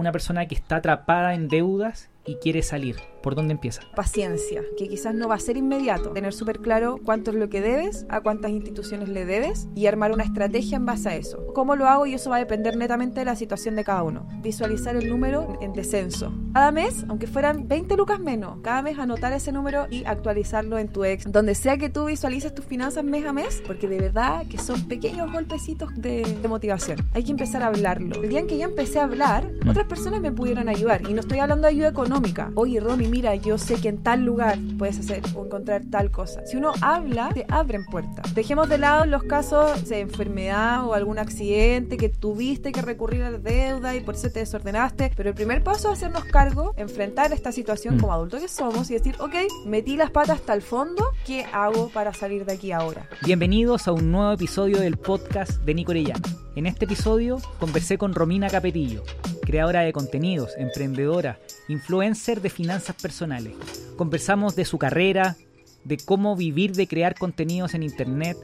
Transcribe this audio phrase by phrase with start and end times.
[0.00, 2.96] una persona que está atrapada en deudas y quiere salir?
[3.22, 3.82] ¿Por dónde empieza?
[3.94, 6.10] Paciencia, que quizás no va a ser inmediato.
[6.10, 10.12] Tener súper claro cuánto es lo que debes, a cuántas instituciones le debes y armar
[10.12, 11.46] una estrategia en base a eso.
[11.54, 12.06] ¿Cómo lo hago?
[12.06, 14.26] Y eso va a depender netamente de la situación de cada uno.
[14.42, 16.32] Visualizar el número en descenso.
[16.54, 20.88] Cada mes, aunque fueran 20 lucas menos, cada mes anotar ese número y actualizarlo en
[20.88, 21.30] tu ex.
[21.30, 24.88] Donde sea que tú visualices tus finanzas mes a mes, porque de verdad que son
[24.88, 27.06] pequeños golpecitos de, de motivación.
[27.12, 28.22] Hay que empezar a hablarlo.
[28.22, 31.02] El día en que ya empecé a hablar, otras personas me pudieron ayudar.
[31.08, 32.09] Y no estoy hablando de ayuda económica.
[32.56, 36.44] Oye, Romy, mira, yo sé que en tal lugar puedes hacer o encontrar tal cosa.
[36.46, 38.34] Si uno habla, te abren puertas.
[38.34, 43.30] Dejemos de lado los casos de enfermedad o algún accidente que tuviste que recurrir a
[43.30, 45.12] la deuda y por eso te desordenaste.
[45.16, 48.00] Pero el primer paso es hacernos cargo, enfrentar esta situación Mm.
[48.00, 49.34] como adultos que somos y decir, ok,
[49.66, 53.08] metí las patas hasta el fondo, ¿qué hago para salir de aquí ahora?
[53.24, 56.20] Bienvenidos a un nuevo episodio del podcast de Nico Orellana.
[56.56, 59.04] En este episodio conversé con Romina Capetillo,
[59.42, 63.54] creadora de contenidos, emprendedora, influencer de finanzas personales.
[63.96, 65.36] Conversamos de su carrera,
[65.84, 68.36] de cómo vivir de crear contenidos en internet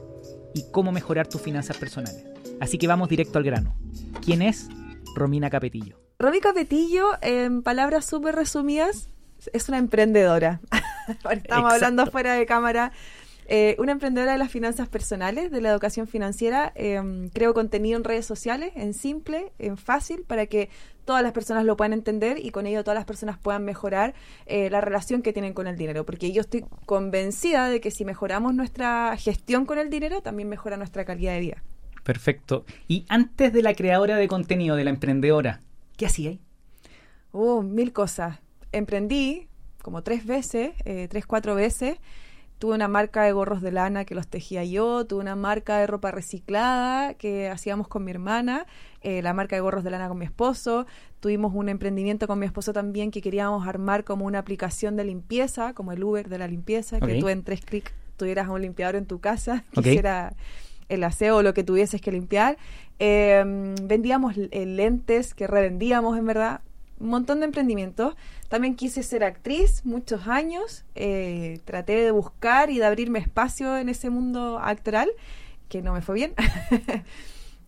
[0.53, 2.23] y cómo mejorar tus finanzas personales.
[2.61, 3.75] Así que vamos directo al grano.
[4.23, 4.69] ¿Quién es
[5.13, 5.99] Romina Capetillo?
[6.17, 9.09] Romy Capetillo, en palabras súper resumidas,
[9.51, 10.61] es una emprendedora.
[11.07, 11.67] Estamos Exacto.
[11.67, 12.91] hablando fuera de cámara.
[13.49, 16.73] Eh, una emprendedora de las finanzas personales, de la educación financiera.
[16.75, 20.69] Eh, creo contenido en redes sociales, en simple, en fácil, para que
[21.05, 24.13] todas las personas lo puedan entender y con ello todas las personas puedan mejorar
[24.45, 26.05] eh, la relación que tienen con el dinero.
[26.05, 30.75] Porque yo estoy convencida de que si mejoramos nuestra gestión con el dinero, también mejora
[30.75, 31.63] nuestra calidad de vida.
[32.03, 32.65] Perfecto.
[32.89, 35.61] Y antes de la creadora de contenido, de la emprendedora,
[35.95, 36.41] ¿qué hacía ahí?
[37.31, 38.39] Oh, mil cosas.
[38.73, 39.47] Emprendí
[39.81, 41.97] como tres veces, eh, tres, cuatro veces.
[42.59, 45.85] Tuve una marca de gorros de lana que los tejía yo, tuve una marca de
[45.85, 48.65] ropa reciclada que hacíamos con mi hermana,
[49.01, 50.87] eh, la marca de gorros de lana con mi esposo.
[51.19, 55.73] Tuvimos un emprendimiento con mi esposo también que queríamos armar como una aplicación de limpieza,
[55.73, 59.05] como el Uber de la limpieza, que tú en tres clics tuvieras un limpiador en
[59.05, 59.85] tu casa, que Ok.
[59.87, 60.33] hiciera
[60.89, 62.57] el aseo o lo que tuvieses que limpiar.
[62.97, 63.43] Eh,
[63.83, 66.61] vendíamos eh, lentes que revendíamos en verdad.
[66.99, 68.15] Un montón de emprendimientos.
[68.49, 70.83] También quise ser actriz muchos años.
[70.95, 75.09] Eh, traté de buscar y de abrirme espacio en ese mundo actoral,
[75.69, 76.33] que no me fue bien.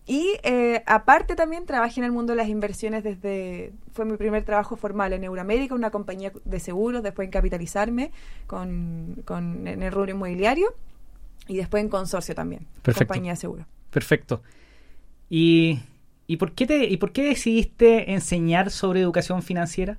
[0.06, 3.72] y eh, aparte también trabajé en el mundo de las inversiones desde...
[3.92, 8.10] Fue mi primer trabajo formal en Euramérica, una compañía de seguros, después en capitalizarme
[8.46, 10.74] con, con- en el rubro inmobiliario
[11.46, 13.06] y después en consorcio también, Perfecto.
[13.08, 13.66] compañía de seguros.
[13.90, 14.42] Perfecto.
[15.28, 15.80] ¿Y,
[16.30, 19.98] y, por qué te, ¿Y por qué decidiste enseñar sobre educación financiera?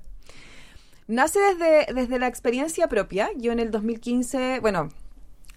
[1.06, 3.28] Nace desde, desde la experiencia propia.
[3.36, 4.88] Yo en el 2015, bueno,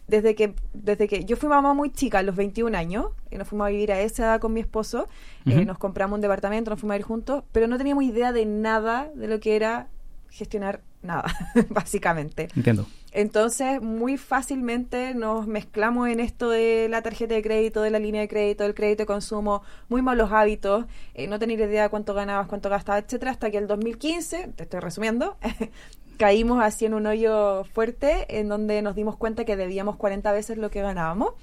[0.09, 3.47] desde que, desde que yo fui mamá muy chica, a los 21 años, y nos
[3.47, 5.08] fuimos a vivir a esa edad con mi esposo,
[5.46, 8.46] eh, nos compramos un departamento, nos fuimos a ir juntos, pero no teníamos idea de
[8.46, 9.88] nada de lo que era
[10.30, 11.34] gestionar nada,
[11.69, 12.50] básicamente.
[12.53, 12.85] Entiendo.
[13.18, 18.20] Entonces, muy fácilmente nos mezclamos en esto de la tarjeta de crédito, de la línea
[18.20, 22.14] de crédito, del crédito de consumo, muy malos hábitos, eh, no tener idea de cuánto
[22.14, 25.38] ganabas, cuánto gastabas, etcétera, hasta que el 2015, te estoy resumiendo,
[26.18, 30.58] caímos así en un hoyo fuerte en donde nos dimos cuenta que debíamos 40 veces
[30.58, 31.36] lo que ganábamos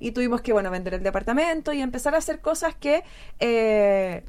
[0.00, 3.02] y tuvimos que, bueno, vender el departamento y empezar a hacer cosas que...
[3.40, 4.24] eh,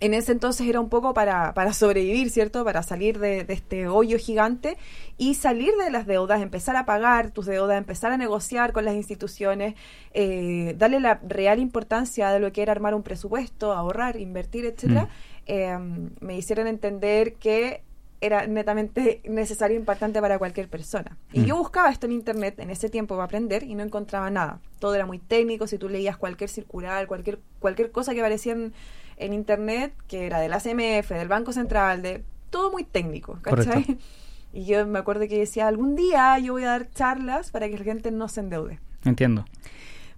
[0.00, 2.64] en ese entonces era un poco para, para sobrevivir, ¿cierto?
[2.64, 4.76] Para salir de, de este hoyo gigante
[5.16, 8.94] y salir de las deudas, empezar a pagar tus deudas, empezar a negociar con las
[8.94, 9.74] instituciones,
[10.12, 15.04] eh, darle la real importancia de lo que era armar un presupuesto, ahorrar, invertir, etcétera.
[15.04, 15.08] Mm.
[15.46, 15.78] Eh,
[16.20, 17.82] me hicieron entender que
[18.20, 21.18] era netamente necesario e importante para cualquier persona.
[21.32, 21.44] Y Mm.
[21.44, 24.60] yo buscaba esto en internet en ese tiempo para aprender y no encontraba nada.
[24.78, 28.56] Todo era muy técnico, si tú leías cualquier circular, cualquier, cualquier cosa que aparecía
[29.16, 33.66] en, internet, que era de la CMF, del Banco Central, de todo muy técnico, ¿cachai?
[33.66, 33.94] Correcto.
[34.56, 37.76] Y yo me acuerdo que decía, algún día yo voy a dar charlas para que
[37.76, 39.44] la gente no se endeude Entiendo.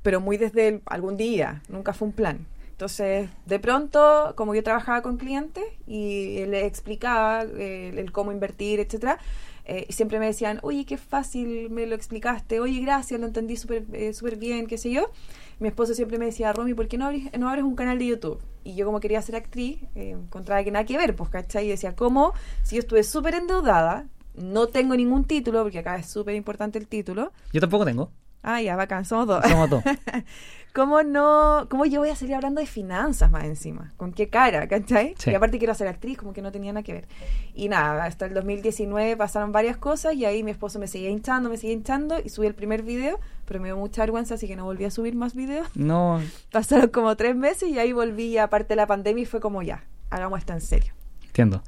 [0.02, 2.46] pero muy desde el algún día, nunca fue un plan.
[2.76, 8.80] Entonces, de pronto, como yo trabajaba con clientes y les explicaba eh, el, cómo invertir,
[8.80, 9.18] etcétera,
[9.64, 13.56] eh, y siempre me decían, oye, qué fácil me lo explicaste, oye, gracias, lo entendí
[13.56, 15.10] súper eh, súper bien, qué sé yo.
[15.58, 18.06] Mi esposo siempre me decía, Romy, ¿por qué no abres, no abres un canal de
[18.06, 18.42] YouTube?
[18.62, 21.66] Y yo como quería ser actriz, eh, encontraba que nada que ver, pues, ¿cachai?
[21.66, 22.34] Y decía, ¿cómo?
[22.62, 26.86] Si yo estuve súper endeudada, no tengo ningún título, porque acá es súper importante el
[26.86, 27.32] título.
[27.52, 28.10] Yo tampoco tengo.
[28.42, 29.44] Ah, ya, bacán, somos dos.
[29.44, 29.82] Somos dos.
[30.76, 31.68] ¿Cómo no?
[31.70, 33.94] ¿Cómo yo voy a salir hablando de finanzas más encima?
[33.96, 34.68] ¿Con qué cara?
[34.68, 35.14] ¿Cachai?
[35.16, 35.30] Sí.
[35.30, 37.08] Y aparte quiero ser actriz, como que no tenía nada que ver.
[37.54, 41.48] Y nada, hasta el 2019 pasaron varias cosas y ahí mi esposo me seguía hinchando,
[41.48, 44.54] me seguía hinchando y subí el primer video, pero me dio mucha vergüenza, así que
[44.54, 45.66] no volví a subir más videos.
[45.74, 46.20] No,
[46.52, 49.62] Pasaron como tres meses y ahí volví, y aparte de la pandemia, y fue como
[49.62, 50.92] ya, hagamos esto en serio.
[51.24, 51.62] entiendo.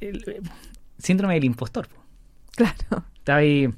[0.00, 0.40] El, eh,
[0.98, 1.86] síndrome del impostor.
[1.86, 2.02] po.
[2.56, 3.04] Claro.
[3.14, 3.68] Estaba ahí.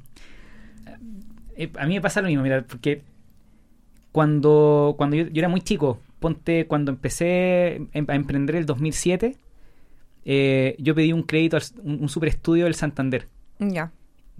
[1.63, 3.01] Eh, A mí me pasa lo mismo, mira, porque
[4.11, 9.37] cuando, cuando yo, yo era muy chico, ponte, cuando empecé em- a emprender el 2007,
[10.25, 13.27] eh, yo pedí un crédito, al- un, un super estudio del Santander.
[13.59, 13.91] Ya.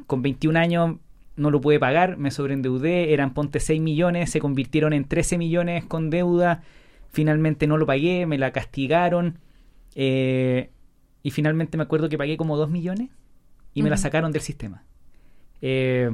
[0.07, 0.97] Con 21 años
[1.37, 5.85] no lo pude pagar, me sobreendeudé, eran ponte 6 millones, se convirtieron en 13 millones
[5.85, 6.63] con deuda,
[7.11, 9.37] finalmente no lo pagué, me la castigaron,
[9.95, 10.69] eh,
[11.23, 13.09] y finalmente me acuerdo que pagué como 2 millones
[13.73, 14.83] y me la sacaron del sistema.
[15.61, 16.11] Eh,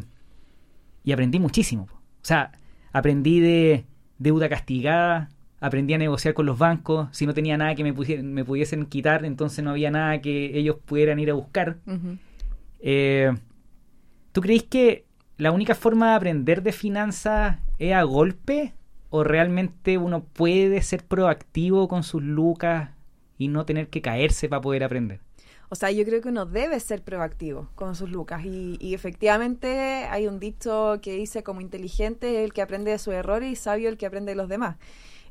[1.07, 1.83] y aprendí muchísimo.
[1.83, 2.51] O sea,
[2.92, 3.86] aprendí de
[4.18, 5.30] deuda castigada,
[5.62, 7.94] aprendí a negociar con los bancos, si no tenía nada que me,
[8.24, 11.77] me pudiesen quitar, entonces no había nada que ellos pudieran ir a buscar.
[12.81, 13.33] Eh,
[14.33, 15.06] ¿Tú crees que
[15.38, 18.74] la única forma de aprender de finanzas es a golpe?
[19.10, 22.89] ¿O realmente uno puede ser proactivo con sus lucas
[23.38, 25.21] y no tener que caerse para poder aprender?
[25.69, 30.05] O sea, yo creo que uno debe ser proactivo con sus lucas y, y efectivamente
[30.09, 33.55] hay un dicho que dice como inteligente es el que aprende de sus errores y
[33.55, 34.77] sabio el que aprende de los demás.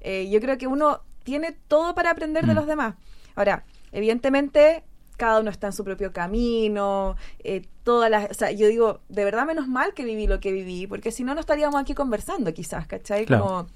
[0.00, 2.56] Eh, yo creo que uno tiene todo para aprender de Mm.
[2.56, 2.94] los demás.
[3.34, 4.84] Ahora, evidentemente
[5.16, 9.24] cada uno está en su propio camino, eh, todas las, o sea, yo digo, de
[9.24, 12.52] verdad menos mal que viví lo que viví, porque si no no estaríamos aquí conversando
[12.52, 13.24] quizás, ¿cachai?
[13.24, 13.44] Claro.
[13.44, 13.66] Como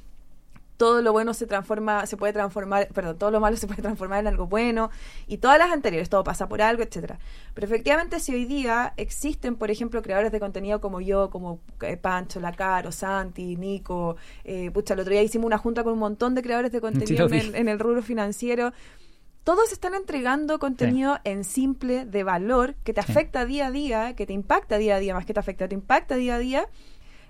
[0.81, 4.21] todo lo bueno se transforma, se puede transformar, perdón, todo lo malo se puede transformar
[4.21, 4.89] en algo bueno
[5.27, 7.19] y todas las anteriores, todo pasa por algo, etcétera.
[7.53, 11.99] Pero efectivamente, si hoy día existen, por ejemplo, creadores de contenido como yo, como eh,
[11.99, 16.35] Pancho, Lacaro, Santi, Nico, eh, pucha, el otro día hicimos una junta con un montón
[16.35, 18.73] de creadores de contenido en, el, en el rubro financiero.
[19.45, 23.13] Todos están entregando contenido en simple, de valor, que te Sí.
[23.13, 25.75] afecta día a día, que te impacta día a día, más que te afecta, te
[25.75, 26.67] impacta día a día.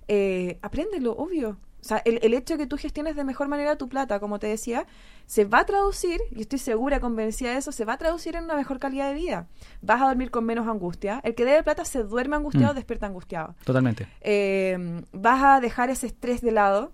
[0.07, 1.57] Eh, apréndelo, obvio.
[1.81, 4.39] O sea, el, el hecho de que tú gestiones de mejor manera tu plata, como
[4.39, 4.87] te decía,
[5.27, 8.45] se va a traducir, y estoy segura, convencida de eso, se va a traducir en
[8.45, 9.47] una mejor calidad de vida.
[9.81, 11.21] Vas a dormir con menos angustia.
[11.25, 12.77] El que debe plata se duerme angustiado, Mm.
[12.77, 13.55] despierta angustiado.
[13.65, 14.07] Totalmente.
[14.21, 16.93] Eh, vas a dejar ese estrés de lado.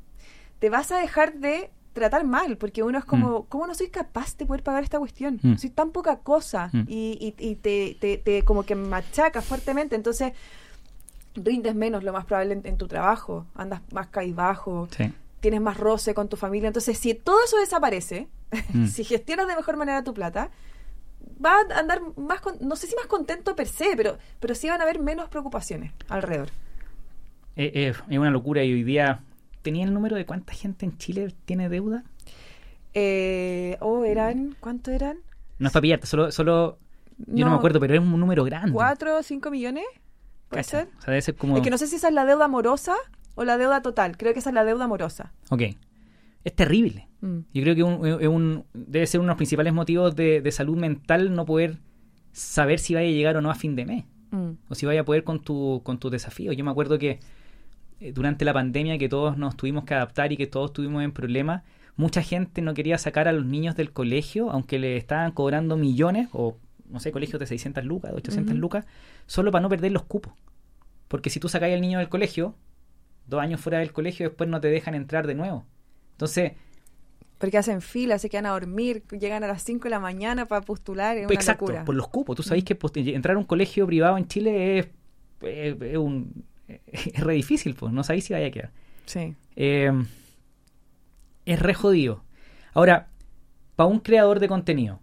[0.60, 4.36] Te vas a dejar de tratar mal, porque uno es como, ¿cómo no soy capaz
[4.36, 5.40] de poder pagar esta cuestión?
[5.42, 5.56] Mm.
[5.56, 6.80] Soy tan poca cosa Mm.
[6.88, 10.32] y, y- y te, te, te como que machaca fuertemente, entonces
[11.44, 15.12] rindes menos lo más probable en, en tu trabajo, andas más caizbajo, Sí.
[15.40, 18.28] tienes más roce con tu familia, entonces si todo eso desaparece,
[18.72, 18.86] Mm.
[18.86, 20.50] si gestionas de mejor manera tu plata,
[21.38, 24.68] vas a andar más, con- no sé si más contento per se, pero, pero sí
[24.68, 26.48] van a haber menos preocupaciones alrededor.
[27.56, 29.20] Eh, eh, es una locura y hoy día...
[29.62, 32.04] ¿Tenía el número de cuánta gente en Chile tiene deuda?
[32.94, 35.18] Eh, oh, eran, ¿cuánto eran?
[35.58, 36.78] No es para pillarte, solo, solo
[37.18, 38.72] yo no, me acuerdo, pero es un número grande.
[38.72, 39.84] ¿Cuatro o cinco millones?
[40.48, 40.78] ¿Puede Cacha.
[40.80, 40.88] ser?
[40.98, 41.56] O sea, debe ser como...
[41.56, 42.94] Es que no sé si esa es la deuda amorosa
[43.34, 44.16] o la deuda total.
[44.16, 45.32] Creo que esa es la deuda amorosa.
[45.50, 45.62] Ok.
[46.44, 47.08] Es terrible.
[47.20, 47.38] Mm.
[47.52, 50.52] Yo creo que un- es un- debe ser uno de los principales motivos de, de
[50.52, 51.78] salud mental no poder
[52.32, 54.04] saber si vaya a llegar o no a fin de mes.
[54.30, 54.50] Mm.
[54.68, 56.56] O si vaya a poder con tu, con tus desafíos.
[56.56, 57.18] Yo me acuerdo que
[58.00, 61.12] eh, durante la pandemia que todos nos tuvimos que adaptar y que todos tuvimos en
[61.12, 61.62] problemas,
[61.96, 66.28] mucha gente no quería sacar a los niños del colegio, aunque le estaban cobrando millones,
[66.32, 66.56] o
[66.90, 68.60] no sé, colegios de 600 lucas, de 800 Ujú.
[68.60, 68.86] lucas,
[69.26, 70.32] solo para no perder los cupos.
[71.08, 72.54] Porque si tú sacas al niño del colegio,
[73.26, 75.64] dos años fuera del colegio, después no te dejan entrar de nuevo.
[76.12, 76.52] Entonces,
[77.38, 80.62] Porque hacen fila, se quedan a dormir, llegan a las 5 de la mañana para
[80.62, 81.84] postular, es una Exacto, locura.
[81.84, 82.34] por los cupos.
[82.36, 82.88] Tú sabéis Mm.
[82.92, 84.88] que entrar a un colegio privado en Chile es,
[85.42, 88.70] es, es un, es re difícil, pues no sabéis si vaya a quedar.
[89.04, 89.34] Sí.
[89.54, 89.92] Eh,
[91.44, 92.22] es re jodido.
[92.72, 93.08] Ahora,
[93.76, 95.00] para un creador de contenido,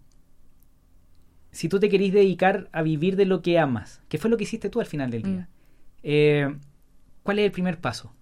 [1.54, 4.44] si tú te querís dedicar a vivir de lo que amas, que fue lo que
[4.44, 5.52] hiciste tú al final del día, Mm.
[6.02, 6.56] eh,
[7.22, 8.12] ¿cuál es el primer paso?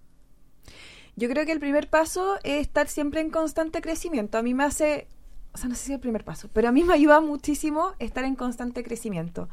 [1.15, 4.37] Yo creo que el primer paso es estar siempre en constante crecimiento.
[4.37, 5.07] A mí me hace,
[5.53, 7.93] o sea, no sé si es el primer paso, pero a mí me ayuda muchísimo
[7.99, 9.47] estar en constante crecimiento.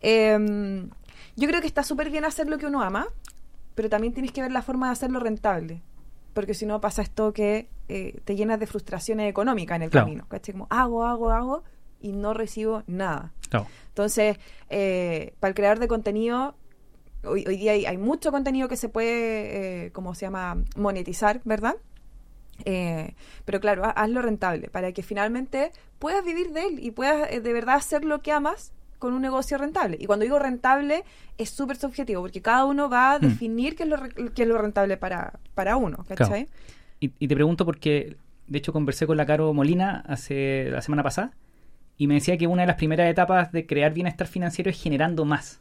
[0.00, 0.86] Eh,
[1.36, 3.06] yo creo que está súper bien hacer lo que uno ama,
[3.74, 5.82] pero también tienes que ver la forma de hacerlo rentable.
[6.34, 10.06] Porque si no pasa esto que eh, te llenas de frustraciones económicas en el Claro.
[10.06, 10.24] camino.
[10.28, 10.52] ¿cachai?
[10.54, 11.62] Como hago, hago, hago
[12.02, 13.32] y no recibo nada.
[13.48, 13.66] Claro.
[13.88, 14.38] Entonces,
[14.70, 16.54] eh, para el creador de contenido,
[17.24, 21.40] hoy, hoy día hay, hay mucho contenido que se puede, eh, ¿cómo se llama?, monetizar,
[21.44, 21.76] ¿verdad?
[22.64, 27.30] Eh, pero claro, ha- hazlo rentable para que finalmente puedas vivir de él y puedas
[27.32, 29.96] eh, de verdad hacer lo que amas con un negocio rentable.
[30.00, 31.02] Y cuando digo rentable,
[31.38, 33.22] es súper subjetivo, porque cada uno va a Mm.
[33.22, 33.96] definir qué, es lo,
[34.34, 36.46] qué es lo rentable para, para uno, ¿cachai?
[37.00, 38.16] Y, y te pregunto porque,
[38.46, 41.32] de hecho, conversé con la Caro Molina hace la semana pasada
[42.02, 45.24] y me decía que una de las primeras etapas de crear bienestar financiero es generando
[45.24, 45.60] más.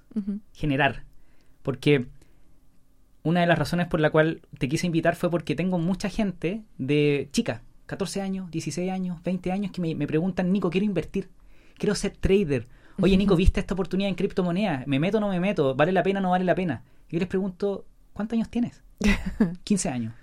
[0.54, 1.04] Generar.
[1.62, 2.08] Porque
[3.22, 6.64] una de las razones por la cual te quise invitar fue porque tengo mucha gente
[6.80, 11.30] de chica, 14 años, 16 años, 20 años, que me, me preguntan, Nico, quiero invertir.
[11.78, 12.68] quiero ser trader.
[13.00, 14.88] Oye, Nico, ¿viste esta oportunidad en criptomonedas?
[14.88, 15.76] ¿Me meto o no me meto?
[15.76, 16.82] ¿Vale la pena o no vale la pena?
[17.08, 18.82] Y yo les pregunto, ¿cuántos años tienes?
[19.64, 20.14] 15 años.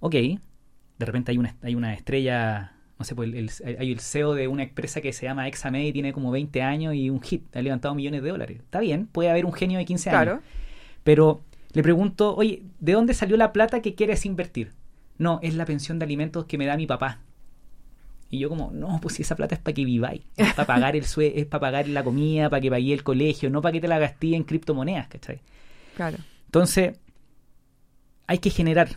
[0.00, 3.98] Ok, de repente hay una, hay una estrella, no sé, pues el, el- hay el
[3.98, 7.20] CEO de una empresa que se llama Exame y tiene como 20 años y un
[7.22, 8.58] hit, ha levantado millones de dólares.
[8.60, 10.20] Está bien, puede haber un genio de 15 años.
[11.02, 11.40] Pero
[11.72, 14.72] le pregunto, oye, ¿de dónde salió la plata que quieres invertir?
[15.18, 17.18] No, es la pensión de alimentos que me da mi papá.
[18.28, 20.94] Y yo como, no, pues si esa plata es para que viváis, es para pagar
[20.94, 23.80] el sue es para pagar la comida, para que pagué el colegio, no para que
[23.80, 25.40] te la gasté en criptomonedas, ¿cachai?
[25.96, 26.18] Claro.
[26.46, 26.96] Entonces,
[28.26, 28.90] hay que generar.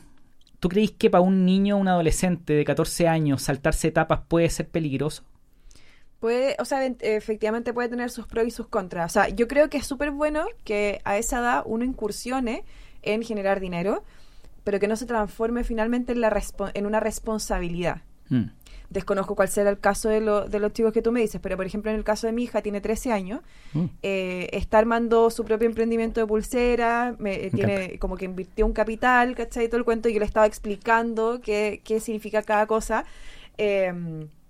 [0.64, 4.50] ¿Tú crees que para un niño o un adolescente de 14 años saltarse etapas puede
[4.50, 5.26] ser peligroso?
[6.22, 9.12] Puede, o sea, en- efectivamente puede tener sus pros y sus contras.
[9.12, 12.64] O sea, yo creo que es súper bueno que a esa edad uno incursione
[13.02, 14.06] en generar dinero,
[14.64, 18.04] pero que no se transforme finalmente en, la respo- en una responsabilidad.
[18.30, 18.44] Mm,
[18.94, 21.58] Desconozco cuál será el caso de, lo- de los chicos que tú me dices, pero
[21.58, 23.42] por ejemplo en el caso de mi hija, tiene 13 años,
[23.74, 23.86] mm.
[24.04, 28.74] eh, está armando su propio emprendimiento de pulsera, me, eh, tiene como que invirtió un
[28.74, 29.68] capital, ¿cachai?
[29.68, 33.06] Todo el cuento, y yo le estaba explicando qué, qué significa cada cosa.
[33.58, 33.94] eh,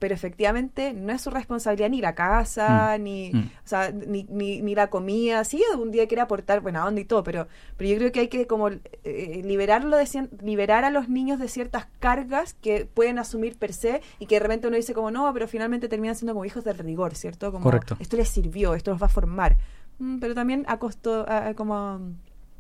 [0.04, 3.38] pero efectivamente no es su responsabilidad ni la casa, ni, mm.
[3.40, 5.46] o sea, ni, ni, ni la comida.
[5.46, 8.28] Sí, un día quiere aportar buena onda y todo, pero, pero yo creo que hay
[8.28, 13.18] que como eh, liberarlo de cien- liberar a los niños de ciertas cargas que pueden
[13.18, 16.34] asumir per se y que de repente uno dice como no, pero finalmente terminan siendo
[16.34, 17.54] como hijos del rigor, ¿cierto?
[17.54, 17.96] Como Correcto.
[18.02, 19.56] esto les sirvió, esto los va a formar.
[20.00, 22.02] Mm, pero también a costo, a, a como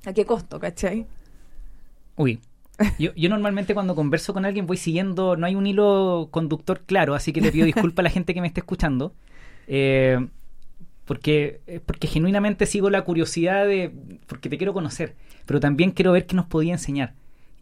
[0.05, 1.07] a qué costo, ¿cachai?
[2.15, 2.39] Uy.
[2.97, 7.13] Yo, yo normalmente cuando converso con alguien voy siguiendo, no hay un hilo conductor claro,
[7.13, 9.13] así que le pido disculpas a la gente que me esté escuchando.
[9.67, 10.27] eh,
[11.05, 13.91] porque, eh, porque genuinamente sigo la curiosidad de.
[14.25, 15.15] porque te quiero conocer,
[15.45, 17.13] pero también quiero ver qué nos podía enseñar.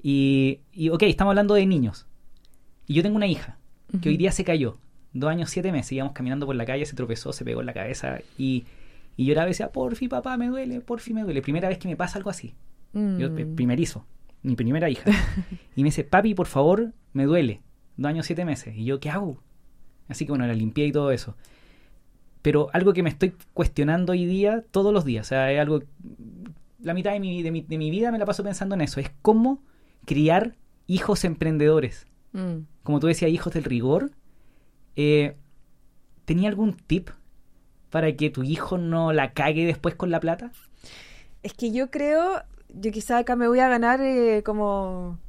[0.03, 2.06] Y, y ok, estamos hablando de niños.
[2.88, 3.58] Y yo tengo una hija
[4.01, 4.77] que hoy día se cayó,
[5.12, 7.74] dos años, siete meses, íbamos caminando por la calle, se tropezó, se pegó en la
[7.74, 8.63] cabeza y,
[9.18, 11.41] y lloraba y decía, porfi papá, me duele, porfi me duele.
[11.41, 12.53] Primera vez que me pasa algo así.
[12.94, 13.36] Yo, Mm.
[13.36, 14.06] pe- primerizo,
[14.44, 15.10] mi primera hija.
[15.76, 17.62] y me dice, papi, por favor, me duele.
[17.98, 18.76] Dos años, siete meses.
[18.76, 19.42] Y yo, ¿qué hago?
[20.08, 21.36] Así que bueno, la limpié y todo eso.
[22.42, 25.84] Pero algo que me estoy cuestionando hoy día, todos los días, o sea, es algo...
[26.80, 29.00] La mitad de mi, de mi, de mi vida me la paso pensando en eso.
[29.00, 29.62] Es cómo
[30.06, 30.56] criar
[30.88, 32.08] hijos emprendedores.
[32.34, 32.66] Mm.
[32.84, 34.12] Como tú decías, hijos del rigor.
[34.96, 35.36] Eh,
[36.26, 37.10] ¿Tenía algún tip
[37.90, 40.52] para que tu hijo no la cague después con la plata?
[41.44, 45.20] Es que yo creo, yo quizá acá me voy a ganar eh, como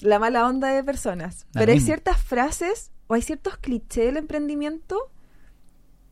[0.00, 1.46] la mala onda de personas.
[1.52, 5.10] Pero hay ciertas frases o hay ciertos clichés del emprendimiento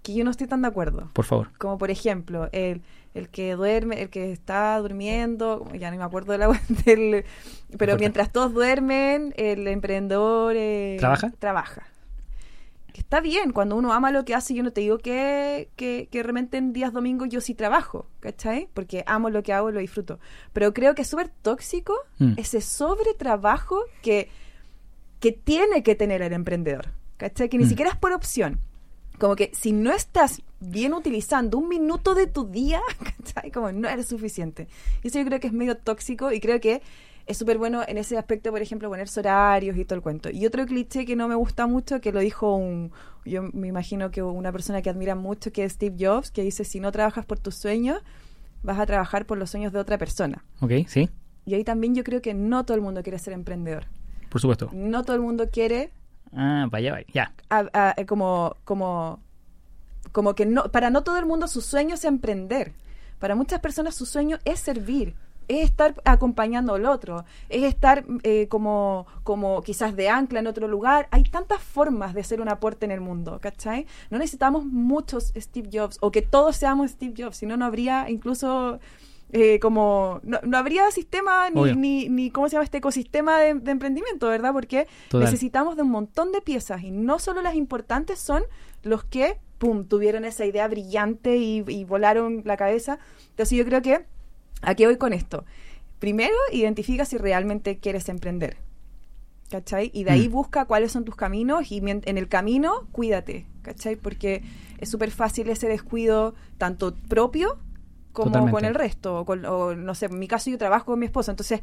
[0.02, 1.10] que yo no estoy tan de acuerdo.
[1.12, 1.50] Por favor.
[1.58, 2.82] Como por ejemplo, el,
[3.14, 6.48] el que duerme, el que está durmiendo, ya no me acuerdo de la
[6.84, 7.24] del,
[7.78, 11.32] pero mientras todos duermen, el emprendedor eh, ¿Trabaja?
[11.38, 11.82] Trabaja.
[12.92, 16.08] Que Está bien, cuando uno ama lo que hace, yo no te digo que, que,
[16.10, 18.68] que realmente en días domingos yo sí trabajo, ¿cachai?
[18.74, 20.18] Porque amo lo que hago y lo disfruto.
[20.52, 22.34] Pero creo que es súper tóxico Mm.
[22.36, 24.28] ese sobretrabajo que,
[25.20, 27.48] que tiene que tener el emprendedor, ¿cachai?
[27.48, 27.68] Que ni Mm.
[27.68, 28.60] siquiera es por opción
[29.18, 32.80] como que si no estás bien utilizando un minuto de tu día,
[33.24, 33.50] ¿cachai?
[33.52, 34.66] Como no eres suficiente.
[35.02, 36.82] Y eso yo creo que es medio tóxico y creo que
[37.26, 40.30] es súper bueno en ese aspecto, por ejemplo, ponerse horarios y todo el cuento.
[40.30, 42.92] Y otro cliché que no me gusta mucho, que lo dijo un,
[43.24, 46.64] yo me imagino que una persona que admira mucho, que es Steve Jobs, que dice,
[46.64, 48.02] si no trabajas por tus sueños,
[48.62, 50.44] vas a trabajar por los sueños de otra persona.
[50.60, 50.72] ¿Ok?
[50.86, 51.08] ¿Sí?
[51.44, 53.86] Y ahí también yo creo que no todo el mundo quiere ser emprendedor.
[54.30, 54.70] Por supuesto.
[54.72, 55.90] No todo el mundo quiere
[56.34, 57.06] Ah, vaya, vaya.
[57.12, 57.32] Ya.
[57.50, 59.20] a- a- eh, como, como,
[60.12, 62.72] como que no, para no todo el mundo su sueño es emprender.
[63.18, 65.14] Para muchas personas su sueño es servir,
[65.48, 70.68] es estar acompañando al otro, es estar eh, como, como quizás de ancla en otro
[70.68, 71.08] lugar.
[71.10, 73.86] Hay tantas formas de ser un aporte en el mundo, ¿cachai?
[74.10, 78.08] No necesitamos muchos Steve Jobs o que todos seamos Steve Jobs, si no, no habría
[78.08, 78.80] incluso
[79.32, 83.54] eh, como no, no habría sistema ni, ni, ni cómo se llama este ecosistema de,
[83.54, 84.52] de emprendimiento, ¿verdad?
[84.52, 85.24] Porque Total.
[85.24, 88.42] necesitamos de un montón de piezas y no solo las importantes son
[88.82, 92.98] los que, pum, tuvieron esa idea brillante y, y volaron la cabeza.
[93.30, 94.04] Entonces yo creo que,
[94.62, 95.44] ¿a qué voy con esto?
[95.98, 98.56] Primero, identifica si realmente quieres emprender.
[99.50, 99.90] ¿Cachai?
[99.92, 100.32] Y de ahí Mm.
[100.32, 103.96] busca cuáles son tus caminos y en el camino cuídate, ¿cachai?
[103.96, 104.42] Porque
[104.78, 107.58] es súper fácil ese descuido, tanto propio
[108.14, 108.50] como Totalmente.
[108.56, 109.20] con el resto.
[109.20, 111.60] O, con- o, no sé, en mi caso yo trabajo con mi esposo, entonces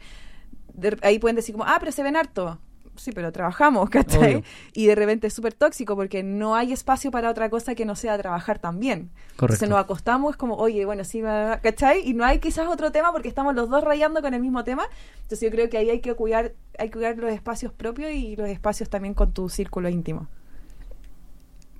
[0.75, 2.59] de- ahí pueden decir como, ah, pero se ven harto.
[2.99, 4.35] Sí, pero trabajamos, ¿cachai?
[4.35, 4.43] Obvio.
[4.73, 7.95] Y de repente es súper tóxico porque no hay espacio para otra cosa que no
[7.95, 9.09] sea trabajar también.
[9.09, 9.45] Correcto.
[9.45, 12.07] Entonces nos acostamos, es como, oye, bueno, sí, ¿cachai?
[12.07, 14.83] Y no hay quizás otro tema porque estamos los dos rayando con el mismo tema.
[15.21, 18.35] Entonces yo creo que ahí hay que cuidar, hay que cuidar los espacios propios y
[18.35, 20.27] los espacios también con tu círculo íntimo.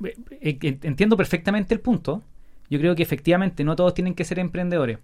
[0.04, 2.22] eh, eh, entiendo perfectamente el punto.
[2.70, 5.00] Yo creo que efectivamente no todos tienen que ser emprendedores.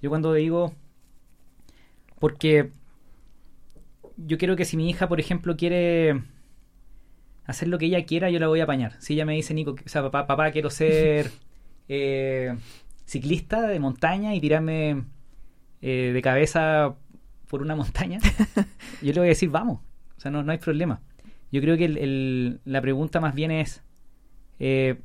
[0.00, 0.72] Yo cuando digo,
[2.18, 2.70] porque
[4.18, 6.22] yo quiero que si mi hija, por ejemplo, quiere
[7.44, 9.00] hacer lo que ella quiera, yo la voy a apañar.
[9.00, 11.30] Si ella me dice, Nico, o sea, papá, papá quiero ser
[11.88, 12.56] eh,
[13.04, 15.04] ciclista de montaña y tirarme
[15.80, 16.96] eh, de cabeza
[17.48, 18.18] por una montaña,
[19.02, 19.80] yo le voy a decir, vamos.
[20.16, 21.00] O sea, no, no hay problema.
[21.50, 23.82] Yo creo que el, la pregunta más bien es,
[24.58, 25.00] eh,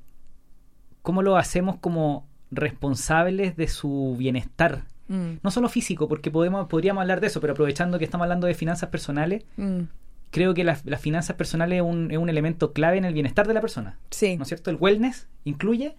[1.01, 4.83] ¿cómo lo hacemos como responsables de su bienestar?
[5.07, 5.33] Mm.
[5.43, 8.53] No solo físico, porque podemos, podríamos hablar de eso, pero aprovechando que estamos hablando de
[8.53, 9.81] finanzas personales, Mm.
[10.31, 13.53] creo que las, finanzas personales es un, es un elemento clave en el bienestar de
[13.53, 13.99] la persona.
[14.11, 14.69] Sí, ¿No es cierto?
[14.69, 15.95] El wellness incluye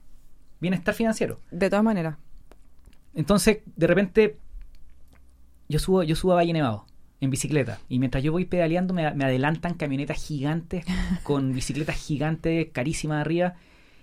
[0.61, 1.39] bienestar financiero.
[1.51, 2.17] de todas maneras.
[3.15, 4.39] Entonces, de repente,
[5.69, 6.87] yo subo, yo subo a Valle Nevado
[7.21, 7.79] en bicicleta.
[7.89, 10.85] Y mientras yo voy pedaleando, me, me adelantan camionetas gigantes
[11.23, 13.55] con bicicletas gigantes, carísimas arriba.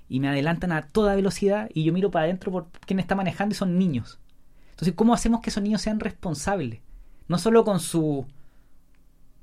[0.08, 1.70] Y me adelantan a toda velocidad.
[1.74, 4.20] Y yo miro para adentro por quién está manejando y son niños.
[4.82, 6.80] Entonces, ¿cómo hacemos que esos niños sean responsables?
[7.28, 8.26] No solo con su,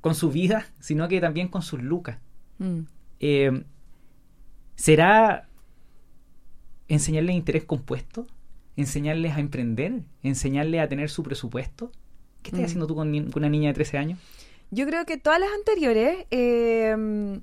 [0.01, 2.19] con su vida, sino que también con sus lucas.
[2.59, 2.81] Mm.
[3.21, 3.63] Eh,
[4.75, 5.47] ¿Será
[6.89, 8.27] enseñarles interés compuesto?
[8.77, 10.03] ¿Enseñarles a emprender?
[10.25, 11.93] ¿Enseñarles a tener su presupuesto?
[12.43, 12.65] ¿Qué estás Mm.
[12.65, 14.19] haciendo tú con, ni- con una niña de 13 años?
[14.73, 17.41] Yo creo que todas las anteriores, eh,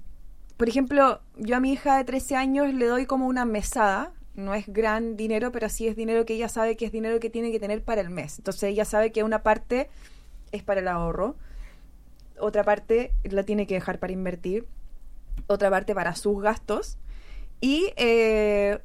[0.58, 4.12] por ejemplo, yo a mi hija de 13 años le doy como una mesada.
[4.36, 7.30] No es gran dinero, pero sí es dinero que ella sabe que es dinero que
[7.30, 8.38] tiene que tener para el mes.
[8.38, 9.90] Entonces ella sabe que una parte
[10.52, 11.36] es para el ahorro,
[12.40, 14.66] otra parte la tiene que dejar para invertir,
[15.48, 16.98] otra parte para sus gastos
[17.62, 18.80] y eh,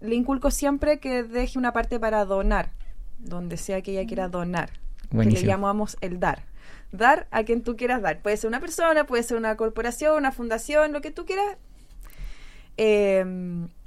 [0.00, 2.70] le inculco siempre que deje una parte para donar,
[3.18, 4.70] donde sea que ella quiera donar,
[5.10, 6.44] que le llamamos el dar.
[6.92, 8.20] Dar a quien tú quieras dar.
[8.20, 11.56] Puede ser una persona, puede ser una corporación, una fundación, lo que tú quieras.
[12.76, 13.24] Eh,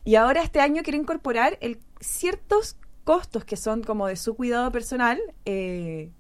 [0.06, 4.72] y ahora este año quiero incorporar el, ciertos costos que son como de su cuidado
[4.72, 6.12] personal eh,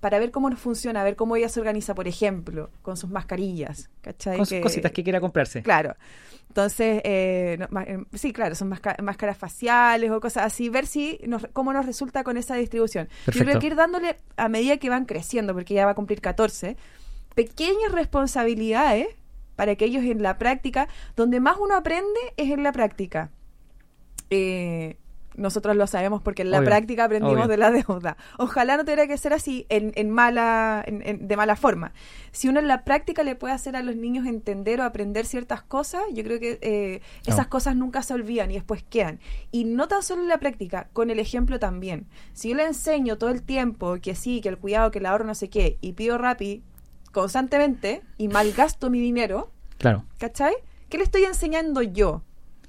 [0.00, 3.10] para ver cómo nos funciona, a ver cómo ella se organiza, por ejemplo, con sus
[3.10, 3.88] mascarillas.
[4.00, 4.36] ¿cachai?
[4.36, 5.62] Con sus Que- cositas que quiera comprarse.
[5.62, 5.94] Claro.
[6.48, 11.18] Entonces, eh, no, ma- eh, sí, claro, son máscaras faciales o cosas así, ver si
[11.26, 13.06] nos, cómo nos resulta con esa distribución.
[13.08, 13.44] Yo Perfecto.
[13.48, 16.76] creo que ir dándole a medida que van creciendo, porque ya va a cumplir 14,
[17.34, 19.06] pequeñas responsabilidades
[19.56, 23.30] para que ellos en la práctica, donde más uno aprende es en la práctica.
[24.30, 24.96] Eh,
[25.34, 27.48] nosotros lo sabemos porque en la Obvio, práctica aprendimos obvio.
[27.48, 28.18] de la deuda.
[28.38, 31.92] Ojalá no tuviera que ser así en, en mala, en- en- de mala forma.
[32.32, 35.62] Si uno en la práctica le puede hacer a los niños entender o aprender ciertas
[35.62, 37.48] cosas, yo creo que eh, esas Claro.
[37.48, 39.20] cosas nunca se olvidan y después quedan.
[39.52, 42.06] Y no tan solo en la práctica, con el ejemplo también.
[42.34, 45.24] Si yo le enseño todo el tiempo que sí, que el cuidado, que el ahorro,
[45.24, 46.62] no sé qué, y pido Rappi
[47.12, 50.54] constantemente y malgasto mi dinero, Claro, ¿cachai?
[50.88, 52.22] ¿Qué le estoy enseñando yo?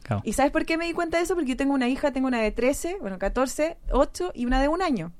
[0.03, 0.21] claro.
[0.25, 1.33] ¿Y sabes por qué me di cuenta de eso?
[1.35, 4.67] Porque yo tengo una hija, tengo una de 13, bueno, 14, 8 y una de
[4.67, 5.11] un año.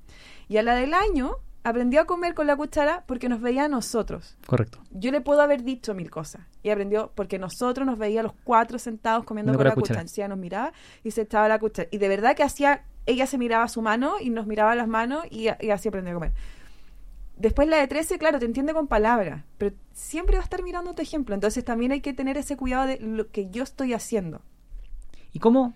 [0.50, 3.68] Y a la del año aprendió a comer con la cuchara porque nos veía a
[3.70, 4.36] nosotros.
[4.46, 4.80] Correcto.
[4.92, 6.42] Yo le puedo haber dicho mil cosas.
[6.64, 10.02] Y aprendió porque nosotros nos veía los cuatro sentados comiendo con la la cuchara.
[10.02, 10.28] cuchara.
[10.28, 11.88] Nos miraba y se echaba la cuchara.
[11.92, 15.24] Y de verdad que hacía, ella se miraba su mano y nos miraba las manos
[15.30, 16.32] y, y así aprendió a comer.
[17.38, 20.94] Después la de 13, claro, te entiende con palabras, pero siempre va a estar mirando
[20.94, 21.34] tu ejemplo.
[21.34, 24.42] Entonces también hay que tener ese cuidado de lo que yo estoy haciendo.
[25.32, 25.74] ¿Y cómo,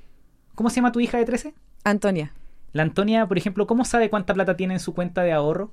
[0.56, 1.54] cómo se llama tu hija de 13?
[1.84, 2.34] Antonia.
[2.74, 5.72] La Antonia, por ejemplo, ¿cómo sabe cuánta plata tiene en su cuenta de ahorro?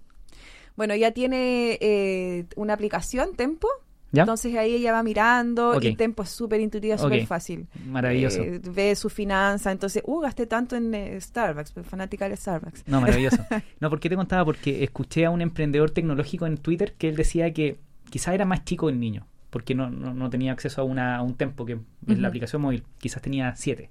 [0.76, 3.68] Bueno, ella tiene eh, una aplicación, Tempo.
[4.14, 4.22] ¿Ya?
[4.22, 7.66] Entonces ahí ella va mirando y Tempo es súper intuitiva, súper fácil.
[7.86, 8.42] Maravilloso.
[8.42, 12.84] Eh, ve su finanza, entonces, uh, gasté tanto en eh, Starbucks, pues, fanática de Starbucks.
[12.86, 13.44] No, maravilloso.
[13.80, 14.44] No, ¿por qué te contaba?
[14.44, 17.76] Porque escuché a un emprendedor tecnológico en Twitter que él decía que
[18.08, 21.22] quizás era más chico el niño, porque no, no, no tenía acceso a, una, a
[21.22, 22.26] un tempo que es la Ujú.
[22.26, 23.90] aplicación móvil, quizás tenía siete.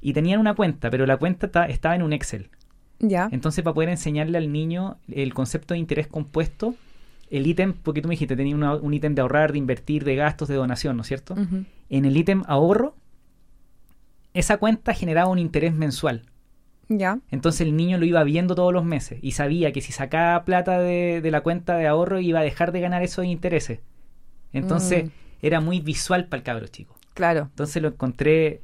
[0.00, 2.48] Y tenían una cuenta, pero la cuenta ta- estaba en un Excel.
[2.98, 3.28] Ya.
[3.30, 6.74] Entonces, para poder enseñarle al niño el concepto de interés compuesto,
[7.30, 10.14] el ítem, porque tú me dijiste, tenía una- un ítem de ahorrar, de invertir, de
[10.16, 11.34] gastos, de donación, ¿no es cierto?
[11.88, 12.94] En el ítem ahorro,
[14.34, 16.22] esa cuenta generaba un interés mensual.
[16.88, 17.18] Ya.
[17.30, 20.78] Entonces el niño lo iba viendo todos los meses y sabía que si sacaba plata
[20.78, 23.80] de, de la cuenta de ahorro iba a dejar de ganar esos intereses.
[24.52, 25.08] Entonces Mm.
[25.42, 26.94] era muy visual para el cabro chico.
[27.14, 27.48] Claro.
[27.50, 28.60] Entonces lo encontré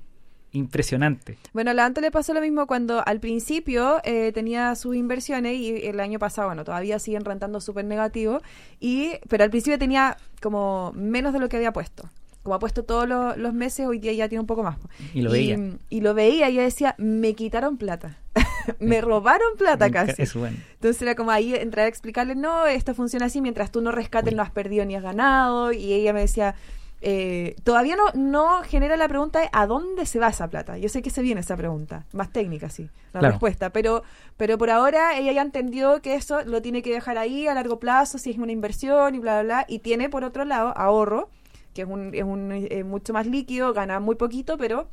[0.52, 1.38] impresionante.
[1.52, 5.56] Bueno, a la Anto le pasó lo mismo cuando al principio eh, tenía sus inversiones
[5.56, 8.40] y el año pasado, bueno, todavía siguen rentando súper negativo,
[8.78, 12.08] y, pero al principio tenía como menos de lo que había puesto.
[12.42, 14.76] Como ha puesto todos los, los meses, hoy día ya tiene un poco más.
[15.14, 15.58] Y lo veía.
[15.88, 18.18] Y lo veía y yo decía, me quitaron plata.
[18.80, 20.20] me robaron plata casi.
[20.20, 20.56] Eso bueno.
[20.74, 24.34] Entonces era como ahí entrar a explicarle, no, esto funciona así, mientras tú no rescates
[24.34, 25.72] no has perdido ni has ganado.
[25.72, 26.56] Y ella me decía,
[27.02, 30.78] eh, todavía no, no genera la pregunta de a dónde se va esa plata.
[30.78, 33.32] Yo sé que se viene esa pregunta, más técnica, sí, la Claro.
[33.32, 34.02] respuesta, pero,
[34.36, 37.78] pero por ahora ella ya entendió que eso lo tiene que dejar ahí a largo
[37.80, 41.28] plazo, si es una inversión y bla, bla, bla, y tiene por otro lado ahorro,
[41.74, 44.86] que es, un, es, un, es mucho más líquido, gana muy poquito, pero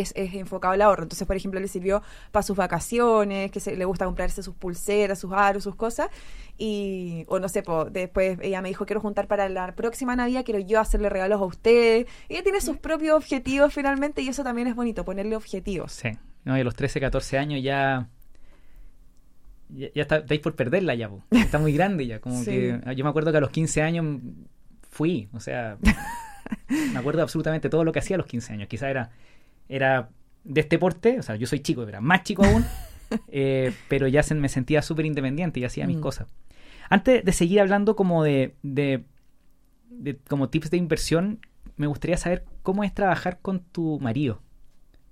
[0.00, 1.02] es, es enfocado al ahorro.
[1.04, 5.18] Entonces, por ejemplo, le sirvió para sus vacaciones, que se, le gusta comprarse sus pulseras,
[5.18, 6.08] sus aros, sus cosas.
[6.58, 10.44] Y, o no sé, po, después ella me dijo, quiero juntar para la próxima Navidad,
[10.44, 12.06] quiero yo hacerle regalos a usted.
[12.28, 15.92] Ella tiene sus propios objetivos finalmente y eso también es bonito, ponerle objetivos.
[15.92, 16.10] Sí.
[16.44, 18.08] No, y a los 13, 14 años ya.
[19.68, 21.22] Ya, ya está, estáis por perderla ya, po.
[21.30, 22.20] está muy grande ya.
[22.20, 22.50] Como Sí.
[22.50, 24.20] que yo me acuerdo que a los 15 años
[24.90, 25.78] fui, o sea,
[26.68, 28.68] me acuerdo absolutamente todo lo que hacía a los 15 años.
[28.68, 29.10] Quizá era,
[29.74, 30.10] era
[30.44, 32.64] de este porte, o sea, yo soy chico, era más chico aún,
[33.28, 36.00] eh, pero ya se- me sentía súper independiente y hacía mis Mm.
[36.00, 36.28] cosas.
[36.90, 39.04] Antes de seguir hablando como de, de,
[39.88, 41.40] de- como tips de inversión,
[41.76, 44.42] me gustaría saber cómo es trabajar con tu marido.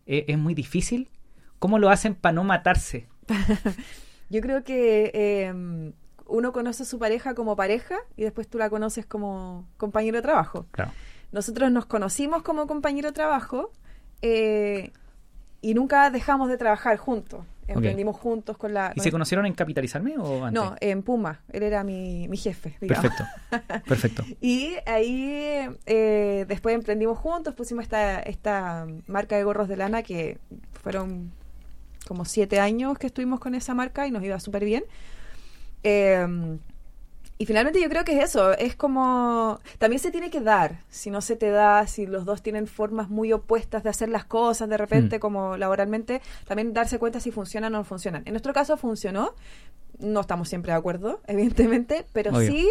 [0.07, 1.09] ¿Es, es muy difícil?
[1.59, 3.07] ¿Cómo lo hacen para no matarse?
[4.31, 5.93] Yo creo que eh,
[6.27, 10.23] uno conoce a su pareja como pareja y después tú la conoces como compañero de
[10.23, 10.67] trabajo.
[10.71, 10.93] Claro.
[11.33, 13.73] Nosotros nos conocimos como compañero de trabajo
[14.23, 14.91] eh,
[15.63, 17.45] y nunca dejamos de trabajar juntos.
[17.69, 18.93] Emprendimos juntos con la...
[18.97, 20.61] ¿Y se el- conocieron en Capitalizarme o antes?
[20.61, 21.41] No, en Puma.
[21.53, 22.77] Él era mi, mi jefe.
[22.81, 23.13] digamos.
[23.13, 23.85] Perfecto.
[23.87, 24.25] Perfecto.
[24.41, 30.39] Y ahí eh, después emprendimos juntos, pusimos esta, esta marca de gorros de lana que
[30.83, 31.31] fueron
[32.09, 34.83] como siete años que estuvimos con esa marca y nos iba súper bien.
[35.85, 36.27] Eh,
[37.41, 41.11] y finalmente yo creo que es eso, es como, también se tiene que dar, si
[41.11, 44.69] no se te da, si los dos tienen formas muy opuestas de hacer las cosas
[44.69, 45.21] de repente Mm.
[45.21, 48.25] como laboralmente, también darse cuenta si funcionan o no funcionan.
[48.27, 49.33] En nuestro caso funcionó,
[50.01, 52.47] no estamos siempre de acuerdo, evidentemente, pero Obvio.
[52.51, 52.69] sí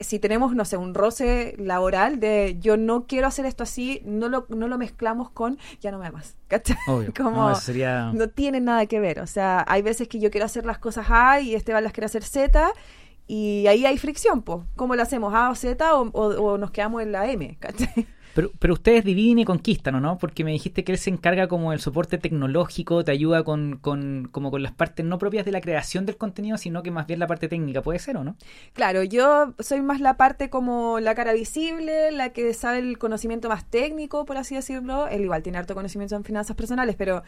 [0.00, 4.28] si tenemos, no sé, un roce laboral de yo no quiero hacer esto así, no
[4.28, 6.34] lo, no lo mezclamos con ya no me amas.
[6.48, 6.76] ¿Cachai?
[6.88, 7.12] Obvio.
[7.16, 8.10] Como No, sería...
[8.12, 9.20] no tiene nada que ver.
[9.20, 12.06] O sea, hay veces que yo quiero hacer las cosas A y Esteban las quiere
[12.06, 12.72] hacer Z
[13.26, 14.60] y ahí hay fricción, pues.
[14.76, 15.32] ¿Cómo lo hacemos?
[15.34, 17.56] ¿A o Z o, o- o nos quedamos en la M?
[17.60, 18.06] ¿Cachai?
[18.34, 20.18] Pero, pero ustedes dividen y conquistan, ¿o no?
[20.18, 24.28] Porque me dijiste que él se encarga como del soporte tecnológico, te ayuda con, con,
[24.32, 27.20] como con las partes no propias de la creación del contenido, sino que más bien
[27.20, 28.34] la parte técnica, ¿puede ser o no?
[28.72, 33.48] Claro, yo soy más la parte como la cara visible, la que sabe el conocimiento
[33.48, 35.06] más técnico, por así decirlo.
[35.06, 37.22] Él igual tiene harto conocimiento en finanzas personales, pero,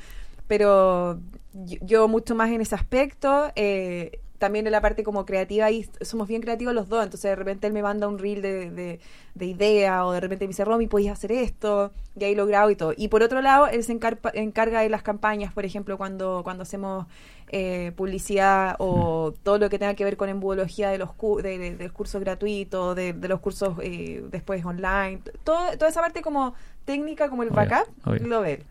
[0.48, 1.20] pero
[1.54, 3.52] yo, yo mucho más en ese aspecto.
[3.54, 7.36] eh, también en la parte como creativa y somos bien creativos los dos, entonces de
[7.36, 9.00] repente él me manda un reel de, de,
[9.34, 12.70] de idea o de repente me dice, Romy, podías hacer esto, y ahí lo grabo
[12.70, 12.92] y todo.
[12.96, 16.62] Y por otro lado, él se encarpa- encarga de las campañas, por ejemplo, cuando, cuando
[16.62, 17.06] hacemos
[17.48, 21.58] eh, publicidad o todo lo que tenga que ver con embudología de los cu- de,
[21.58, 26.22] de- del curso gratuito, de, de los cursos eh, después online, todo, toda esa parte
[26.22, 28.26] como técnica, como el Obvio, backup, obvio.
[28.26, 28.62] lo ve.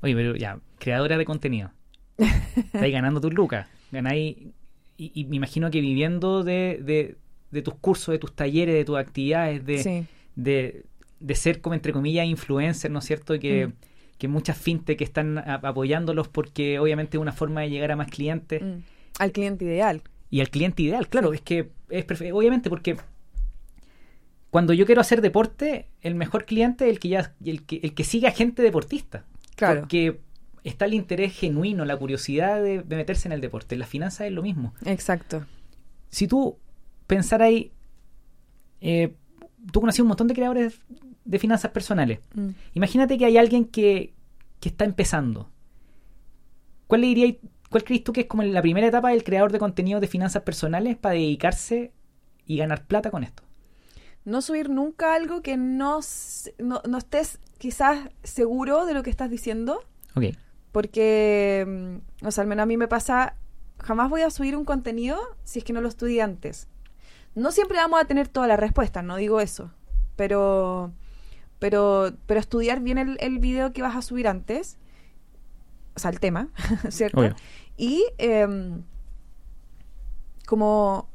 [0.00, 1.70] Oye, pero ya, creadora de contenido.
[2.18, 3.66] Estáis ganando tus lucas.
[3.92, 4.36] Ganáis.
[4.96, 7.16] Y, y me imagino que viviendo de, de,
[7.50, 10.04] de tus cursos, de tus talleres, de tus actividades, de, Sí.
[10.34, 10.84] de,
[11.20, 13.34] de ser como entre comillas influencer, ¿no es cierto?
[13.34, 13.72] Y que, Mm.
[14.18, 17.96] que muchas fintech que están a- apoyándolos porque obviamente es una forma de llegar a
[17.96, 18.60] más clientes.
[18.62, 18.82] Mm.
[19.20, 20.02] Al cliente ideal.
[20.30, 22.96] Y al cliente ideal, claro, es que es obviamente porque
[24.50, 27.94] cuando yo quiero hacer deporte, el mejor cliente es el que ya el que, el
[27.94, 29.24] que sigue a gente deportista.
[29.56, 29.80] Claro.
[29.80, 30.20] Porque
[30.64, 33.74] está el interés genuino, la curiosidad de, de meterse en el deporte.
[33.74, 34.74] En las finanzas es lo mismo.
[34.84, 35.46] Exacto.
[36.10, 36.58] Si tú
[37.06, 37.72] pensaras ahí,
[38.80, 39.14] eh,
[39.72, 40.80] tú conocí un montón de creadores
[41.24, 42.20] de finanzas personales.
[42.34, 42.50] Mm.
[42.74, 44.14] Imagínate que hay alguien que,
[44.60, 45.50] que está empezando.
[46.86, 47.34] ¿Cuál le dirías,
[47.68, 50.42] cuál crees tú que es como la primera etapa del creador de contenido de finanzas
[50.42, 51.92] personales para dedicarse
[52.46, 53.42] y ganar plata con esto?
[54.24, 56.00] No subir nunca algo que no,
[56.58, 59.82] no, no estés quizás seguro de lo que estás diciendo.
[60.14, 60.24] Ok.
[60.78, 63.34] Porque, mm, o sea, al menos a mí me pasa,
[63.80, 66.68] jamás voy a subir un contenido si es que no lo estudié antes.
[67.34, 69.72] No siempre vamos a tener todas las respuestas, no digo eso,
[70.14, 70.92] pero,
[71.58, 74.78] pero, pero estudiar bien el, el video que vas a subir antes,
[75.96, 76.48] o sea, el tema,
[76.90, 77.22] ¿cierto?
[77.22, 77.34] Obvio.
[77.76, 78.84] Y em,
[80.46, 81.08] como,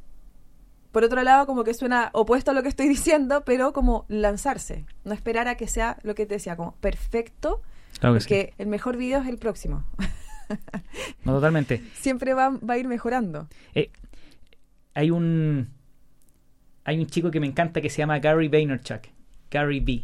[0.91, 4.85] por otro lado, como que suena opuesto a lo que estoy diciendo, pero como lanzarse,
[5.05, 7.61] no esperar a que sea lo que te decía, como perfecto,
[8.03, 8.25] Claro que sí.
[8.27, 9.85] porque el mejor video es el próximo.
[11.25, 11.81] No, totalmente.
[11.93, 13.47] Siempre va, va a ir mejorando.
[13.73, 13.89] Eh,
[14.93, 15.69] hay un
[16.83, 19.03] hay un chico que me encanta que se llama Gary Vaynerchuk.
[19.49, 20.03] Gary B.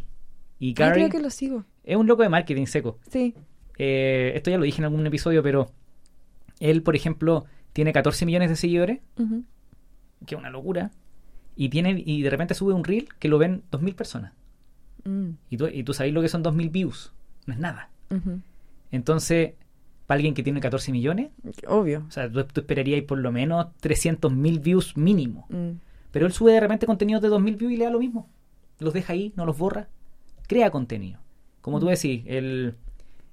[0.58, 1.64] Y Ah, Gary creo que lo sigo.
[1.84, 2.98] es un loco de marketing seco.
[3.10, 3.34] Sí.
[3.78, 5.70] Eh, esto ya lo dije en algún episodio, pero
[6.58, 10.90] él, por ejemplo, tiene 14 millones de seguidores, que es una locura.
[11.56, 14.32] y tiene y de repente sube un reel que lo ven 2.000 personas.
[15.04, 17.12] Mm, Y tú, y tú sabes lo que son 2.000 views.
[17.46, 17.88] No es nada.
[18.90, 19.52] Entonces,
[20.06, 21.30] para alguien que tiene 14 millones,
[21.66, 22.04] Obvio.
[22.08, 25.46] o sea, tú, tú esperarías por lo menos 300.000 views mínimo.
[25.48, 25.70] Mm,
[26.10, 28.28] Pero él sube de repente contenidos de 2.000 views y le da lo mismo.
[28.80, 29.88] Los deja ahí, no los borra.
[30.48, 31.20] Crea contenido.
[31.60, 31.90] Como tú Mm.
[31.90, 32.74] decís, el,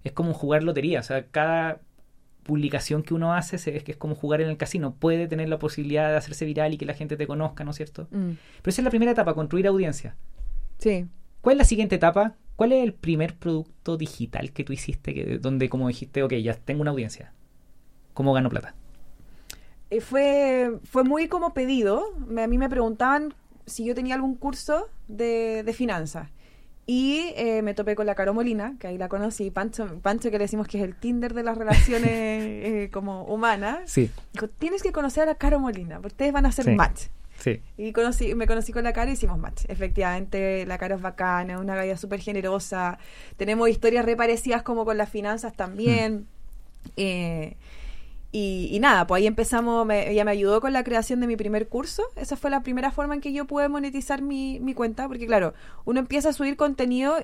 [0.03, 0.99] es como jugar lotería.
[0.99, 1.79] O sea, cada
[2.43, 4.93] publicación que uno hace se- es que es como jugar en el casino.
[4.93, 7.77] Puede tener la posibilidad de hacerse viral y que la gente te conozca, ¿no es
[7.77, 8.03] cierto?
[8.11, 8.31] mm.
[8.61, 10.15] Pero esa es la primera etapa, construir audiencia.
[10.77, 11.07] Sí.
[11.41, 12.35] ¿Cuál es la siguiente etapa?
[12.57, 16.53] ¿Cuál es el primer producto digital que tú hiciste que, donde como dijiste, ok, ya
[16.55, 17.31] tengo una audiencia?
[18.13, 18.75] ¿Cómo gano plata?
[19.89, 22.13] Eh, fue, fue muy como pedido.
[22.27, 23.33] Me- a mí me preguntaban
[23.65, 26.29] si yo tenía algún curso de, de finanzas.
[26.89, 30.37] Y eh, me topé con la Caro Molina, que ahí la conocí, Pancho, Pancho que
[30.37, 33.79] le decimos que es el Tinder de las relaciones eh, como humanas.
[33.91, 36.71] Sí, Dijo, tienes que conocer a la Caro Molina, porque ustedes van a hacer Sí.
[36.71, 37.03] match.
[37.39, 37.61] Sí.
[37.77, 39.63] Y conocí, me conocí con la Caro y hicimos match.
[39.67, 42.99] Efectivamente, la Caro es bacana, es una galla súper generosa.
[43.37, 46.27] Tenemos historias reparecidas como con las finanzas también.
[46.95, 47.55] Eh,
[48.31, 51.35] y, y nada, pues ahí empezamos, me- ella me ayudó con la creación de mi
[51.37, 52.03] primer curso.
[52.15, 55.53] Esa fue la primera forma en que yo pude monetizar mi, mi cuenta, porque claro,
[55.85, 57.17] uno empieza a subir contenido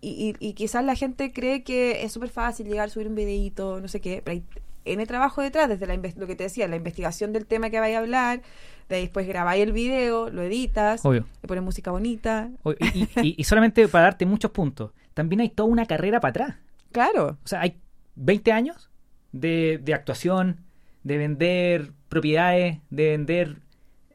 [0.00, 3.14] y, y- y quizás la gente cree que es súper fácil llegar a subir un
[3.14, 4.42] videito, no sé qué, pero hay
[4.86, 7.96] N trabajo detrás, desde la, lo que te decía, la investigación del tema que vaya
[7.96, 8.42] a hablar,
[8.88, 11.26] de ahí después grabáis el video, lo editas, Obvio.
[11.42, 12.50] le pones música bonita.
[12.80, 16.30] Y, y- y- y solamente para darte muchos puntos, también hay toda una carrera para
[16.30, 16.56] atrás.
[16.92, 17.76] Claro, O sea, hay
[18.16, 18.90] 20 años
[19.32, 20.60] de, de actuación,
[21.02, 23.56] de vender propiedades, de vender,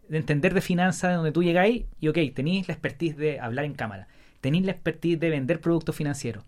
[0.07, 3.73] de entender de finanzas, donde tú llegáis y, ok, tenéis la expertise de hablar en
[3.73, 4.07] cámara,
[4.41, 6.43] tenéis la expertise de vender productos financieros.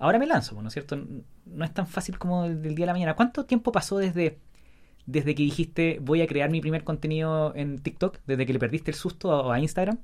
[0.00, 0.96] Ahora me lanzo, ¿no es cierto?
[1.46, 3.14] No es tan fácil como del día a la mañana.
[3.16, 4.38] ¿Cuánto tiempo pasó desde,
[5.10, 8.90] desde que dijiste voy a crear mi primer contenido en TikTok, desde que le perdiste
[8.90, 9.98] el susto a, a Instagram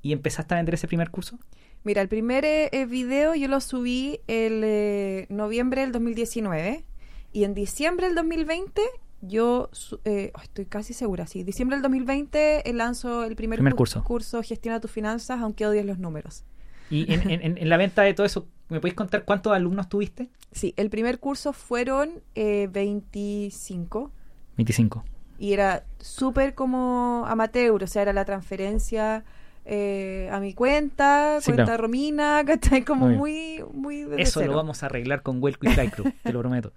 [0.00, 1.38] y empezaste a vender ese primer curso?
[1.84, 6.84] Mira, el primer eh, eh, video yo lo subí el eh, noviembre del 2019
[7.32, 8.80] y en diciembre del 2020
[9.22, 9.70] yo
[10.04, 14.04] eh, estoy casi segura, sí, diciembre del 2020 eh, lanzo el primer, Primer cu- curso.
[14.04, 16.44] curso Gestiona tus finanzas, aunque odies los números.
[16.90, 19.88] Y en, en- en- en la venta de todo eso, ¿me podéis contar cuántos alumnos
[19.88, 20.28] tuviste?
[20.52, 24.12] Sí, el primer curso fueron eh, 25
[24.58, 25.04] 25.
[25.38, 29.24] y era súper como amateur, o sea, era la transferencia
[29.64, 31.82] eh, a mi cuenta, Sí, cuenta claro.
[31.82, 32.84] Romina, ¿cachai?
[32.84, 34.52] Como muy, muy desde Eso cero.
[34.52, 36.72] lo vamos a arreglar con Welco y Fly Club, te lo prometo.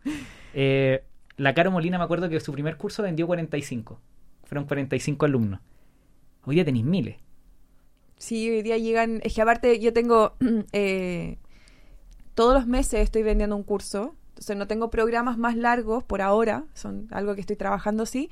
[0.54, 1.04] Eh,
[1.38, 4.00] la Caro Molina me acuerdo que su primer curso vendió 45.
[4.44, 5.60] Fueron 45 alumnos.
[6.46, 7.16] Hoy día tenéis miles.
[8.18, 9.22] Sí, hoy día llegan.
[9.24, 10.34] Es que aparte yo tengo.
[10.74, 11.38] eh,
[12.36, 14.14] todos los meses estoy vendiendo un curso.
[14.32, 16.66] Entonces no tengo programas más largos por ahora.
[16.74, 18.30] Son algo que estoy trabajando sí.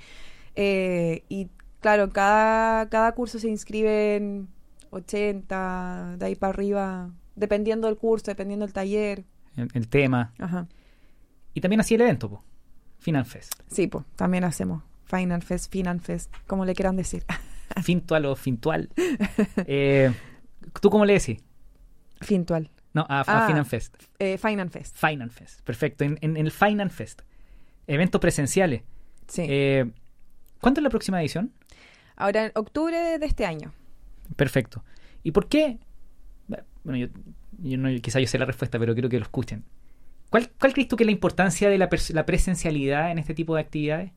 [0.55, 1.49] Eh, y
[1.81, 4.47] claro, cada, cada curso se inscriben
[4.89, 7.11] 80, de ahí para arriba.
[7.35, 9.25] Dependiendo del curso, dependiendo del taller.
[9.55, 10.33] El, el tema.
[10.39, 10.67] Ajá.
[11.53, 12.43] Y también hacía el evento, po.
[12.99, 13.53] Final Fest.
[13.67, 14.83] Sí, pues también hacemos.
[15.05, 17.23] Final Fest, Final Fest, como le quieran decir.
[17.83, 18.89] Fintual o Fintual.
[19.65, 20.11] Eh,
[20.81, 21.41] ¿Tú cómo le decís?
[22.21, 22.69] Fintual.
[22.93, 23.47] No, a, a Ah.
[23.47, 23.95] Final Fest.
[24.19, 24.95] Eh, Final Fest.
[24.97, 25.61] Final Fest.
[25.61, 26.03] Perfecto.
[26.03, 27.21] En, en el Final Fest.
[27.87, 28.83] Eventos presenciales.
[29.27, 29.43] Sí.
[29.47, 29.91] Eh,
[30.61, 31.53] ¿Cuándo es la próxima edición?
[32.15, 33.73] Ahora en octubre de, este año.
[34.35, 34.83] Perfecto.
[35.23, 35.77] ¿Y por qué?
[36.83, 37.07] Bueno, yo,
[37.59, 39.63] yo no, quizá yo sé la respuesta, pero quiero que lo escuchen.
[40.29, 43.61] ¿Cuál, cuál crees tú que es la importancia de la presencialidad en este tipo de
[43.61, 44.11] actividades?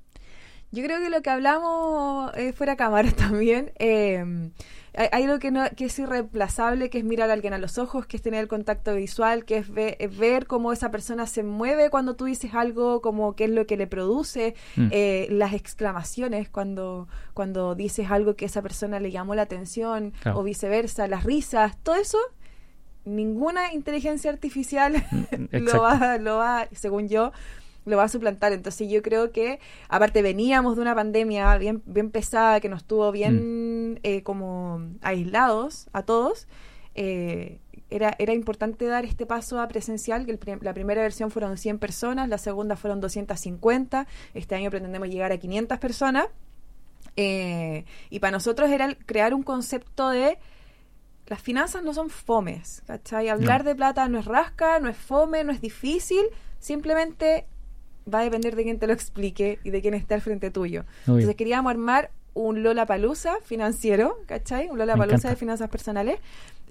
[0.72, 4.50] Yo creo que lo que hablamos eh, fuera cámara también, eh,
[4.94, 7.78] hay, hay algo que, no, que es irreemplazable, que es mirar a alguien a los
[7.78, 11.26] ojos, que es tener el contacto visual, que es ve- es ver cómo esa persona
[11.26, 14.88] se mueve cuando tú dices algo, como qué es lo que le produce, Mm.
[14.90, 20.38] eh, las exclamaciones cuando, cuando dices algo que esa persona le llamó la atención Claro.
[20.40, 22.18] o viceversa, las risas, todo eso,
[23.04, 27.32] ninguna inteligencia artificial Mm, lo va, lo va, según yo,
[27.84, 28.52] lo va a suplantar.
[28.52, 33.10] Entonces yo creo que, aparte veníamos de una pandemia bien, bien pesada, que nos tuvo
[33.10, 33.40] bien
[34.02, 36.46] eh, como aislados a todos,
[36.94, 37.58] eh,
[37.90, 41.78] era, era importante dar este paso a presencial, que el la primera versión fueron 100
[41.78, 46.26] personas, la segunda fueron 250, este año pretendemos llegar a 500 personas.
[47.16, 50.38] Eh, y para nosotros era el crear un concepto de
[51.26, 53.28] las finanzas no son fomes, ¿cachai?
[53.28, 53.70] Hablar No.
[53.70, 56.24] de plata no es rasca, no es fome, no es difícil,
[56.58, 57.46] simplemente
[58.12, 60.80] va a depender de quién te lo explique y de quién esté al frente tuyo.
[61.04, 61.16] Obvio.
[61.18, 64.68] Entonces queríamos armar un Lola Palusa financiero, ¿cachai?
[64.70, 66.18] Un Lola Palusa de finanzas personales,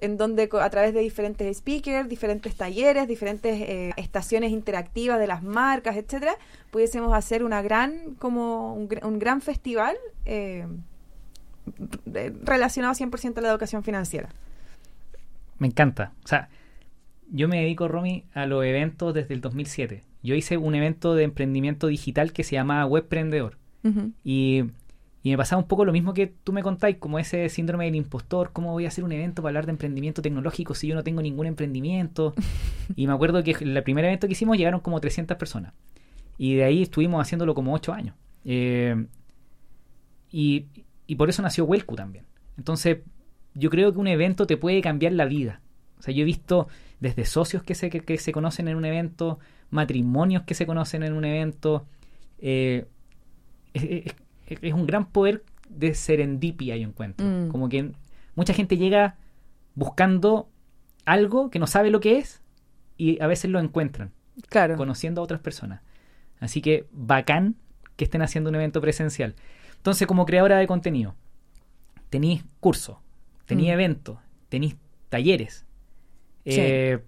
[0.00, 5.42] en donde a través de diferentes speakers, diferentes talleres, diferentes eh, estaciones interactivas de las
[5.44, 6.34] marcas, etcétera,
[6.72, 10.66] pudiésemos hacer una gran, como un, gr- un gran festival eh,
[12.14, 14.28] eh, relacionado 100% a la educación financiera.
[15.58, 16.12] Me encanta.
[16.24, 16.48] O sea,
[17.30, 20.02] yo me dedico, Romy, a los eventos desde el 2007.
[20.24, 23.56] Yo hice un evento de emprendimiento digital que se llamaba Webprendedor.
[24.24, 24.64] y,
[25.22, 27.94] y, me pasaba un poco lo mismo que tú me contáis, como ese síndrome del
[27.94, 31.04] impostor, cómo voy a hacer un evento para hablar de emprendimiento tecnológico si yo no
[31.04, 32.34] tengo ningún emprendimiento.
[32.96, 35.72] y me acuerdo que el primer evento que hicimos llegaron como 300 personas.
[36.38, 38.16] Y de ahí estuvimos haciéndolo como 8 años.
[38.44, 39.06] Eh,
[40.30, 40.66] y,
[41.06, 42.24] y por eso nació Welcu también.
[42.56, 42.98] Entonces,
[43.54, 45.60] yo creo que un evento te puede cambiar la vida.
[45.98, 46.68] O sea, yo he visto
[47.00, 49.38] desde socios que se, que, se conocen en un evento,
[49.70, 51.86] matrimonios que se conocen en un evento.
[52.38, 52.86] Eh,
[53.72, 54.14] es,
[54.72, 57.26] un gran poder de serendipia, yo encuentro.
[57.26, 57.48] Mm.
[57.48, 57.92] Como que
[58.34, 59.16] mucha gente llega
[59.74, 60.48] buscando
[61.04, 62.42] algo que no sabe lo que es
[62.96, 64.12] y a veces lo encuentran.
[64.48, 64.76] Claro.
[64.76, 65.80] Conociendo a otras personas.
[66.40, 67.56] Así que bacán
[67.96, 69.34] que estén haciendo un evento presencial.
[69.76, 71.14] Entonces, como creadora de contenido,
[72.10, 72.98] tenéis cursos,
[73.46, 73.72] tenéis mm.
[73.72, 74.76] eventos, tenéis
[75.08, 75.66] talleres.
[76.44, 76.98] Eh,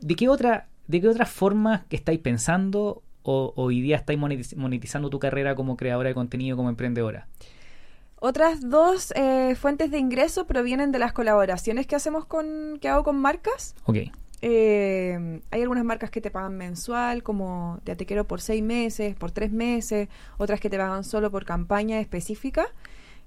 [0.00, 5.10] ¿De qué otra, de qué otras formas que estáis pensando o, hoy día estáis monetizando
[5.10, 7.26] tu carrera como creadora de contenido, como emprendedora?
[8.20, 13.04] Otras dos eh, fuentes de ingreso provienen de las colaboraciones que hacemos con, que hago
[13.04, 13.76] con marcas.
[13.84, 13.98] Ok.
[14.40, 19.14] Eh, hay algunas marcas que te pagan mensual, como ya te quiero por seis meses,
[19.14, 22.66] por tres meses, otras que te pagan solo por campaña específica.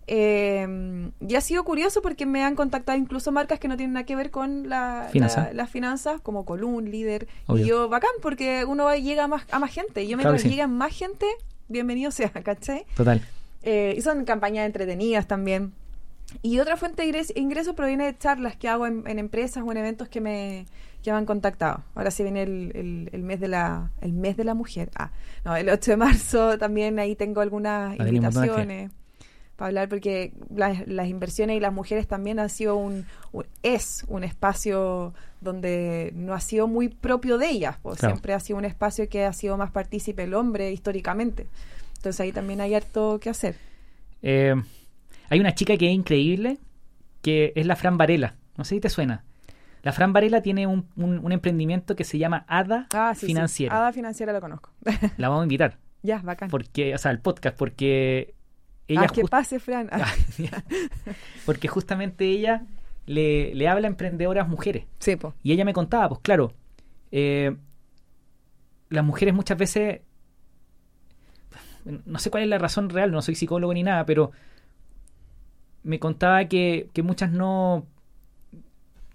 [0.08, 4.06] Eh, y ha sido curioso porque me han contactado incluso marcas que no tienen nada
[4.06, 5.10] que ver con la,
[5.54, 7.28] las finanzas, como Column, Líder.
[7.50, 10.04] Y yo, bacán, porque uno llega a más, a más gente.
[10.04, 11.26] Y yo mientras claro más gente,
[11.68, 12.86] bienvenido sea, ¿cachai?
[12.96, 13.22] Total.
[13.64, 15.74] Eh, y son campañas entretenidas también.
[16.42, 20.08] Y otra fuente de ingreso, proviene de charlas que hago en, empresas o en eventos
[20.08, 20.66] que me,
[21.04, 21.84] que me han contactado.
[21.94, 24.90] Ahora sí viene el, el, mes de la el mes de la mujer.
[24.96, 25.12] Ah,
[25.44, 28.92] no, el 8 de marzo también ahí tengo algunas invitaciones
[29.66, 33.06] hablar porque las, inversiones y las mujeres también han sido un,
[33.64, 38.60] es un espacio donde no ha sido muy propio de ellas, pues siempre ha sido
[38.60, 41.48] un espacio que ha sido más partícipe el hombre históricamente.
[41.98, 43.56] Entonces ahí también hay harto que hacer.
[44.22, 44.56] Eh,
[45.30, 46.58] hay una chica que es increíble,
[47.22, 48.36] que es la Fran Varela.
[48.58, 49.24] No sé si te suena.
[49.84, 53.76] La Fran Varela tiene un, un, emprendimiento que se llama Ada ah, Financiera.
[53.78, 54.70] Ada Financiera lo conozco.
[55.18, 55.78] la vamos a invitar.
[56.04, 56.50] Ya, bacán.
[56.50, 58.34] Porque, o sea, el podcast, porque
[58.94, 59.90] ella ah, que pase, Fran.
[61.46, 62.66] porque justamente ella
[63.06, 64.86] le, le, habla a emprendedoras mujeres.
[65.00, 66.54] Sí, Y ella me contaba, pues claro,
[67.12, 67.56] eh,
[68.90, 70.02] las mujeres muchas veces,
[72.06, 74.32] no sé cuál es la razón real, no soy psicólogo ni nada, pero
[75.84, 77.86] me contaba que, que muchas no,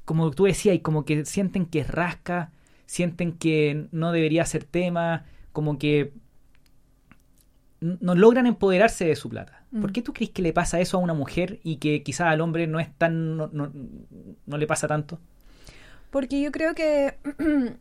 [0.05, 2.51] como tú decías, y como que sienten que rasca,
[2.87, 6.13] sienten que no debería ser tema, como que
[7.81, 9.56] no logran empoderarse de su plata.
[9.73, 9.93] ¿Por mm.
[9.93, 12.67] qué tú crees que le pasa eso a una mujer y que quizás al hombre
[12.67, 15.19] no es tan no, no, le pasa tanto?
[16.11, 17.17] Porque yo creo que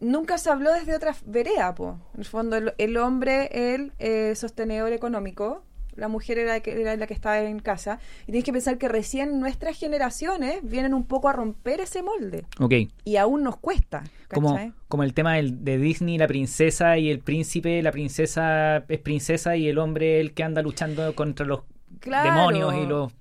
[0.00, 1.98] nunca se habló desde otra vereda, po.
[2.14, 5.64] En el fondo el, hombre, el eh, sostenedor económico,
[6.00, 8.00] la mujer era, era, la que estaba en casa.
[8.22, 12.44] Y tienes que pensar que recién nuestras generaciones vienen un poco a romper ese molde.
[12.58, 12.74] Ok.
[13.04, 14.02] Y aún nos cuesta.
[14.32, 14.58] Como,
[14.88, 19.56] como el tema del, de Disney, la princesa y el príncipe, la princesa es princesa
[19.56, 21.60] y el hombre el que anda luchando contra los
[22.00, 23.12] demonios y los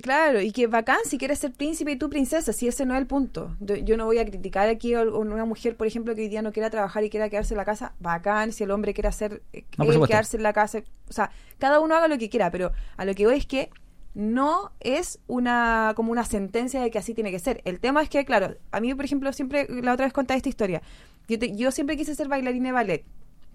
[0.00, 3.00] Claro, y que bacán si quieres ser príncipe y tú princesa, si ese no es
[3.00, 3.56] el punto.
[3.60, 6.52] Yo, no voy a criticar aquí a una mujer, por ejemplo, que hoy día no
[6.52, 9.64] quiera trabajar y quiera quedarse en la casa, bacán, si el hombre quiere hacer, eh,
[10.06, 13.14] quedarse en la casa, o sea, cada uno haga lo que quiera, pero a lo
[13.14, 13.68] que voy es que
[14.14, 17.60] no es una como una sentencia de que así tiene que ser.
[17.64, 20.48] El tema es que, claro, a mí, por ejemplo, siempre, la otra vez conté esta
[20.48, 20.82] historia,
[21.28, 23.04] yo, yo siempre quise ser bailarina de ballet.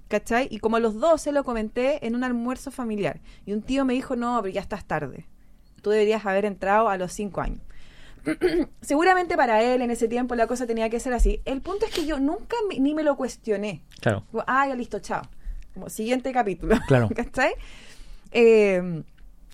[0.08, 0.48] ¿Cachai?
[0.50, 3.20] Y como a los dos se lo comenté en un almuerzo familiar.
[3.46, 5.28] Y un tío me dijo, no, pero ya estás tarde
[5.88, 7.62] tú deberías haber entrado a los cinco años.
[8.82, 11.42] Seguramente para él en ese tiempo la cosa tenía que ser así.
[11.46, 13.84] El punto es que yo nunca ni me lo cuestioné.
[14.02, 14.26] Claro.
[14.48, 15.22] ah, ya listo, chao.
[15.74, 16.76] Como siguiente capítulo.
[16.88, 17.08] Claro.
[17.16, 17.54] ¿Cachai?
[18.32, 19.02] Eh,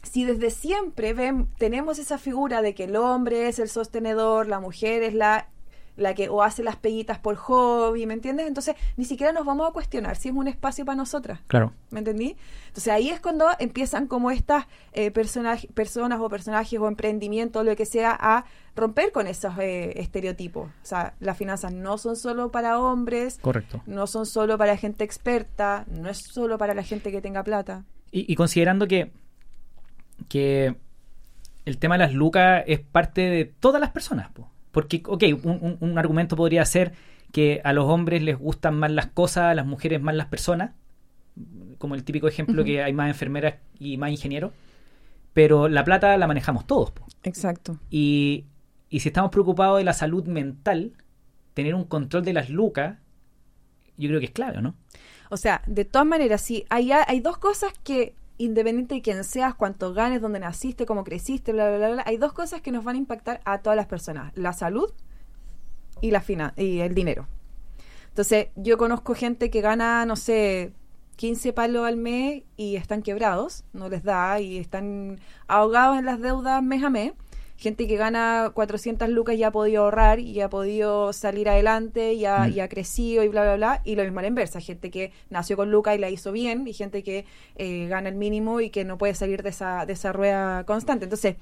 [0.02, 4.60] si desde siempre ven, tenemos esa figura de que el hombre es el sostenedor, la
[4.60, 5.50] mujer es la
[5.96, 8.48] la que o hace las peguitas por hobby, ¿me entiendes?
[8.48, 11.40] Entonces, ni siquiera nos vamos a cuestionar si es un espacio para nosotras.
[11.48, 11.74] Claro.
[11.92, 12.36] ¿Me entendí?
[12.68, 17.86] Entonces, ahí es cuando empiezan como estas eh, personas o personajes o emprendimientos, lo que
[17.86, 20.68] sea, a romper con esos eh, estereotipos.
[20.68, 23.38] O sea, las finanzas no son solo para hombres.
[23.42, 23.82] Correcto.
[23.86, 27.84] No son solo para gente experta, no es solo para la gente que tenga plata.
[28.16, 29.12] Y, considerando que,
[30.30, 30.76] que
[31.66, 34.48] el tema de las lucas es parte de todas las personas, pues.
[34.74, 36.94] Porque, ok, un, argumento podría ser
[37.32, 40.72] que a los hombres les gustan más las cosas, a las mujeres más las personas.
[41.78, 44.52] Como el típico ejemplo que hay más enfermeras y más ingenieros,
[45.34, 46.90] pero la plata la manejamos todos.
[46.90, 47.06] po.
[47.24, 47.78] Exacto.
[47.92, 48.46] Y,
[48.90, 50.94] y si estamos preocupados de la salud mental,
[51.54, 52.98] tener un control de las lucas,
[53.96, 54.76] yo creo que es clave, ¿o ¿no?
[55.30, 59.56] O sea, de todas maneras, sí, hay, hay dos cosas que, independiente de quién seas,
[59.56, 62.84] cuánto ganes, dónde naciste, cómo creciste, bla, bla, bla, bla, hay dos cosas que nos
[62.84, 64.92] van a impactar a todas las personas, la salud
[66.02, 67.28] y, la fina y el dinero.
[68.10, 70.74] Entonces, yo conozco gente que gana, no sé,
[71.16, 76.20] 15 palos al mes y están quebrados, no les da, y están ahogados en las
[76.20, 77.14] deudas mes a mes.
[77.56, 82.26] Gente que gana 400 lucas y ha podido ahorrar y ha podido salir adelante y
[82.26, 82.54] ha, Mm.
[82.54, 83.82] y ha crecido y bla, bla, bla.
[83.86, 84.60] Y lo mismo a la inversa.
[84.60, 87.26] Gente que nació con lucas y la hizo bien y gente que
[87.56, 91.06] eh, gana el mínimo y que no puede salir de esa, de esa rueda constante.
[91.06, 91.36] Entonces,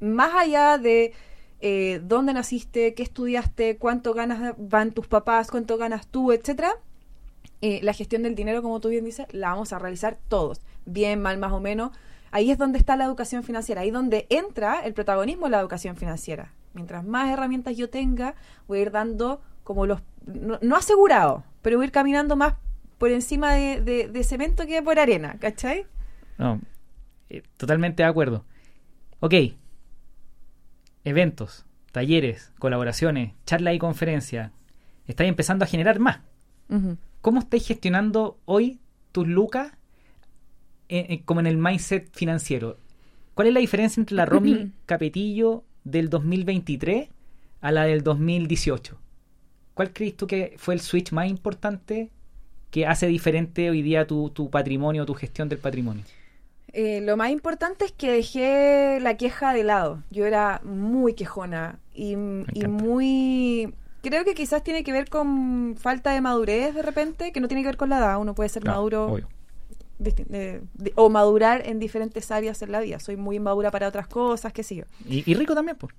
[0.00, 1.12] más allá de
[1.60, 6.72] eh, dónde naciste, qué estudiaste, cuánto ganas van tus papás, cuánto ganas tú, etcétera,
[7.60, 11.20] eh, la gestión del dinero, como tú bien dices, la vamos a realizar todos, bien,
[11.20, 11.90] mal, más o menos.
[12.30, 15.96] Ahí es donde está la educación financiera, ahí donde entra el protagonismo de la educación
[15.96, 16.52] financiera.
[16.74, 18.34] Mientras más herramientas yo tenga,
[18.66, 22.54] voy a ir dando como los, no, no asegurado, pero voy a ir caminando más
[22.98, 25.86] por encima de, de- de cemento que por arena, ¿cachai?
[26.36, 26.60] No,
[27.30, 28.44] eh, totalmente de acuerdo.
[29.20, 29.34] Ok.
[31.04, 34.50] Eventos, talleres, colaboraciones, charlas y conferencias.
[35.06, 36.20] Estáis empezando a generar más.
[37.22, 38.78] ¿Cómo estáis gestionando hoy
[39.12, 39.72] tus lucas
[40.88, 42.78] eh, eh, como en el mindset financiero?
[43.34, 47.08] ¿Cuál es la diferencia entre la Romy Capetillo del 2023
[47.60, 48.98] a la del 2018?
[49.74, 52.10] ¿Cuál crees tú que fue el switch más importante
[52.70, 56.04] que hace diferente hoy día tu, tu patrimonio, tu gestión del patrimonio?
[56.72, 60.02] Eh, lo más importante es que dejé la queja de lado.
[60.10, 63.74] Yo era muy quejona y, muy...
[64.02, 67.62] Creo que quizás tiene que ver con falta de madurez de repente, que no tiene
[67.62, 68.20] que ver con la edad.
[68.20, 69.28] Uno puede ser maduro obvio.
[70.04, 70.62] Eh,
[70.94, 73.00] o madurar en diferentes áreas en la vida.
[73.00, 74.84] Soy muy inmadura para otras cosas, qué sé yo.
[75.08, 75.94] Y, y rico también, pues.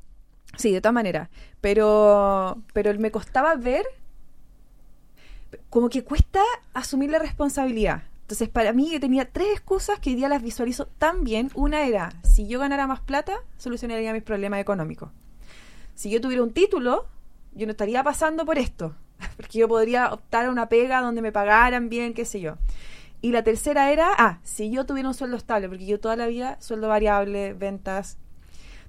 [0.57, 1.29] Sí, de todas maneras.
[1.61, 3.85] Pero, pero me costaba ver
[5.69, 6.41] como que cuesta
[6.73, 8.03] asumir la responsabilidad.
[8.21, 11.49] Entonces, para mí, yo tenía tres excusas que hoy día las visualizo tan bien.
[11.55, 15.09] Una era, si yo ganara más plata, solucionaría mis problemas económicos.
[15.95, 17.07] Si yo tuviera un título,
[17.53, 18.95] yo no estaría pasando por esto.
[19.37, 22.57] Porque yo podría optar a una pega donde me pagaran bien, qué sé yo.
[23.21, 26.27] Y la tercera era, ah, si yo tuviera un sueldo estable, porque yo toda la
[26.27, 28.17] vida, sueldo variable, ventas,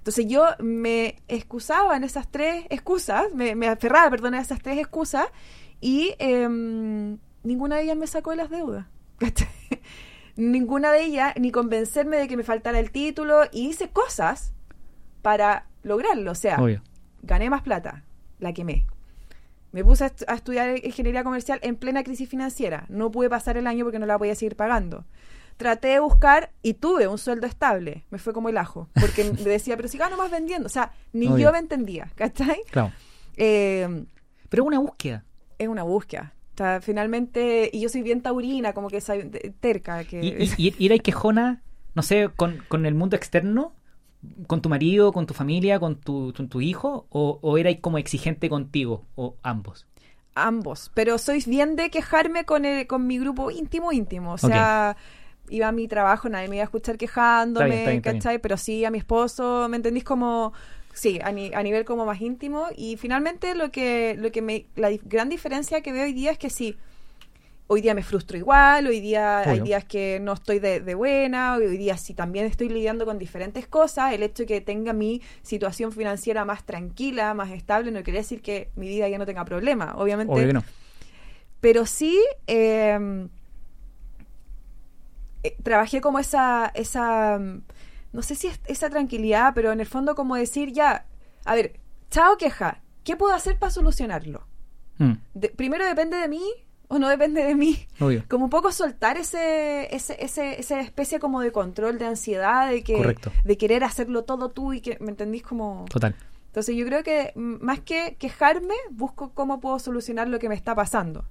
[0.01, 4.79] entonces yo me excusaba en esas tres excusas, me, me aferraba, perdón, a esas tres
[4.79, 5.27] excusas
[5.79, 8.87] y em, ninguna de ellas me sacó de las deudas.
[10.35, 14.53] ninguna de ellas, ni convencerme de que me faltara el título y hice cosas
[15.21, 16.31] para lograrlo.
[16.31, 16.81] O sea, Obvio.
[17.21, 18.03] gané más plata,
[18.39, 18.87] la quemé.
[19.71, 22.85] Me puse a, estu- a estudiar ingeniería comercial en plena crisis financiera.
[22.89, 25.05] No pude pasar el año porque no la podía seguir pagando.
[25.57, 28.03] Traté de buscar y tuve un sueldo estable.
[28.09, 28.89] Me fue como el ajo.
[28.99, 30.65] Porque me decía, pero si gano más vendiendo.
[30.65, 31.45] O sea, ni Obvio.
[31.47, 32.09] yo me entendía.
[32.15, 32.61] ¿Cachai?
[32.71, 32.91] Claro.
[33.37, 34.05] Eh,
[34.49, 35.23] Pero una búsqueda.
[35.57, 36.33] es una búsqueda.
[36.53, 39.29] O sea, finalmente, y yo soy bien taurina, como que soy
[39.61, 40.03] terca.
[40.03, 41.61] Que, Y, y, y- quejona,
[41.95, 43.73] no sé, con, con el mundo externo,
[44.47, 47.97] con tu marido, con tu familia, con tu, con tu hijo, o, o erais como
[47.97, 49.87] exigente contigo, o ambos.
[50.35, 54.95] ambos, pero soy bien de quejarme con el, con mi grupo íntimo íntimo, o sea,
[55.49, 58.11] iba a mi trabajo, nadie me iba a escuchar quejándome, Está bien, está bien, está
[58.11, 58.27] bien.
[58.27, 58.39] ¿cachai?
[58.39, 60.03] Pero sí a mi esposo, ¿me entendís?
[60.05, 60.53] Como,
[60.93, 64.67] sí, a, ni- a nivel como más íntimo y finalmente lo que, lo que me,
[64.75, 66.77] la gran diferencia que veo hoy día es que sí,
[67.73, 71.55] hoy día me frustro igual, hoy día hay días que no estoy de, de buena,
[71.55, 75.21] hoy día sí también estoy lidiando con diferentes cosas, el hecho de que tenga mi
[75.41, 79.45] situación financiera más tranquila, más estable, no quiere decir que mi vida ya no tenga
[79.45, 80.63] problemas, obviamente Obvio que no.
[81.61, 83.27] pero sí eh,
[85.43, 87.61] eh, trabajé como esa, esa, mm,
[88.11, 91.05] no sé si es esa tranquilidad, pero en el fondo como decir ya,
[91.45, 94.45] a ver, chao queja, ¿qué puedo hacer para solucionarlo?
[94.97, 96.43] Mm, De- primero depende de mí
[96.93, 97.77] o no depende de mí.
[97.99, 98.23] obvio.
[98.27, 102.83] Como un poco soltar ese, ese, ese, esa especie como de control, de ansiedad, de
[102.83, 103.31] que, Correcto.
[103.43, 105.43] de querer hacerlo todo tú y que, ¿me entendís?
[105.43, 105.85] Como...
[105.89, 106.13] Total.
[106.47, 110.75] Entonces yo creo que más que quejarme, busco cómo puedo solucionar lo que me está
[110.75, 111.21] pasando.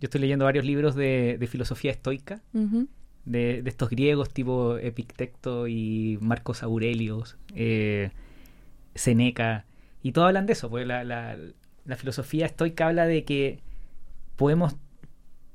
[0.00, 5.68] Yo estoy leyendo varios libros de, de filosofía estoica, de, de estos griegos tipo Epicteto
[5.68, 8.10] y Marcos Aurelios, eh,
[8.96, 9.64] Seneca,
[10.02, 11.36] y todos hablan de eso, porque la, la-
[11.84, 13.60] la filosofía estoica habla de que
[14.36, 14.76] podemos,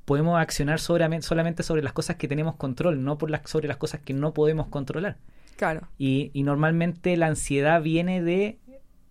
[0.05, 4.01] podemos accionar solamente sobre las cosas que tenemos control, no por las, sobre las cosas
[4.01, 5.17] que no podemos controlar.
[5.57, 5.88] Claro.
[5.97, 8.59] Y, y normalmente la ansiedad viene de,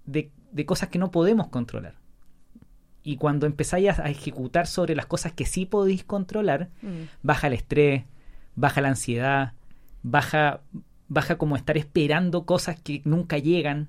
[0.04, 1.94] de, de cosas que no podemos controlar.
[3.02, 7.04] Y cuando empezáis a, a ejecutar sobre las cosas que sí podéis controlar, Mm.
[7.22, 8.04] baja el estrés,
[8.56, 9.52] baja la ansiedad,
[10.02, 10.60] baja,
[11.08, 13.88] baja como estar esperando cosas que nunca llegan,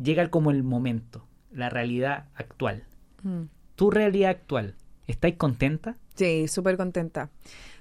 [0.00, 2.84] llega como el momento, la realidad actual.
[3.22, 3.42] Mm.
[3.76, 4.74] Tu realidad actual,
[5.06, 5.96] ¿estáis contenta?
[6.14, 7.30] Sí, súper contenta.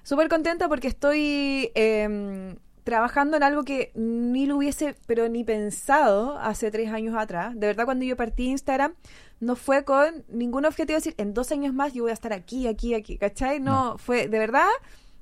[0.04, 6.38] Súper contenta porque estoy em, trabajando en algo que ni lo hubiese, pero ni pensado
[6.40, 7.54] hace tres años atrás.
[7.60, 8.94] De verdad, cuando yo partí Instagram,
[9.40, 12.34] no fue con ningún objetivo de decir, en dos años más yo voy a estar
[12.34, 13.60] aquí, aquí, aquí, ¿cachai?
[13.60, 13.98] No, No.
[13.98, 14.68] fue, de verdad,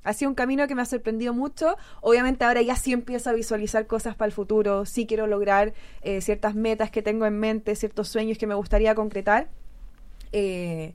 [0.03, 1.75] ha sido un camino que me ha sorprendido mucho.
[2.01, 6.21] Obviamente ahora ya sí empiezo a visualizar cosas para el futuro, sí quiero lograr eh,
[6.21, 9.49] ciertas metas que tengo en mente, ciertos sueños que me gustaría concretar.
[10.31, 10.93] Eh,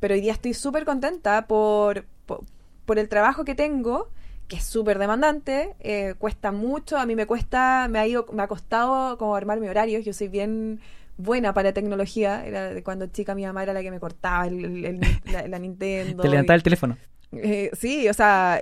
[0.00, 2.40] pero hoy día estoy súper contenta por, por,
[2.86, 4.08] por el trabajo que tengo,
[4.48, 8.42] que es súper demandante, eh, cuesta mucho, a mí me cuesta, me ha ido, me
[8.42, 10.80] ha costado como armar mi horario, yo soy bien
[11.16, 14.46] buena para la tecnología, era de cuando chica mi mamá era la que me cortaba
[14.48, 15.00] el, el- el-
[15.32, 16.22] la, la Nintendo.
[16.22, 16.98] Te y- levantaba el teléfono.
[17.32, 18.60] eh, sí, o sea,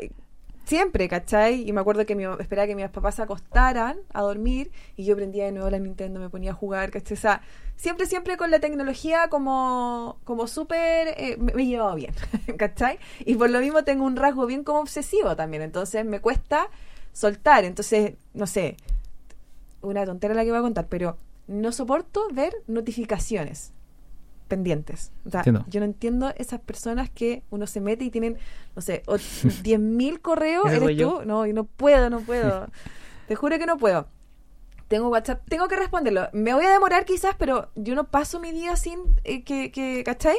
[0.71, 1.69] siempre, ¿cachai?
[1.69, 5.17] Y me acuerdo que mi, esperaba que mis papás se acostaran a dormir y yo
[5.17, 7.17] prendía de nuevo la Nintendo, me ponía a jugar, ¿cachai?
[7.17, 7.43] O sea,
[7.75, 12.15] siempre, siempre con la tecnología como, como súper, eh, me, me he llevado bien,
[12.57, 13.01] ¿cachai?
[13.19, 16.69] Y por lo mismo tengo un rasgo bien como obsesivo también, entonces me cuesta
[17.13, 18.77] soltar, entonces, no sé,
[19.83, 21.17] una tontera la que voy a contar, pero
[21.49, 23.73] no soporto ver notificaciones
[24.51, 25.11] pendientes.
[25.25, 25.65] O sea, Entiendo.
[25.69, 28.37] yo no entiendo esas personas que uno se mete y tienen,
[28.77, 29.15] no sé, o-
[29.65, 31.21] 10.000 correos, ¿eres yo.
[31.21, 31.25] tú?
[31.27, 32.67] No, y no puedo, no puedo.
[33.29, 34.09] Te juro que no puedo.
[34.89, 36.29] Tengo WhatsApp, tengo que responderlo.
[36.33, 40.03] Me voy a demorar quizás, pero yo no paso mi día sin eh, que, que,
[40.05, 40.37] ¿cachai?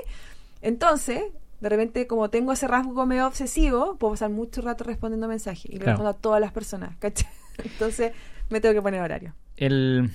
[0.62, 1.24] Entonces,
[1.62, 5.74] de repente, como tengo ese rasgo medio obsesivo, puedo pasar mucho rato respondiendo mensajes y
[5.74, 5.92] le Claro.
[5.94, 7.30] respondo a todas las personas, ¿cachai?
[7.64, 8.12] Entonces,
[8.50, 9.34] me tengo que poner horario.
[9.56, 10.12] El...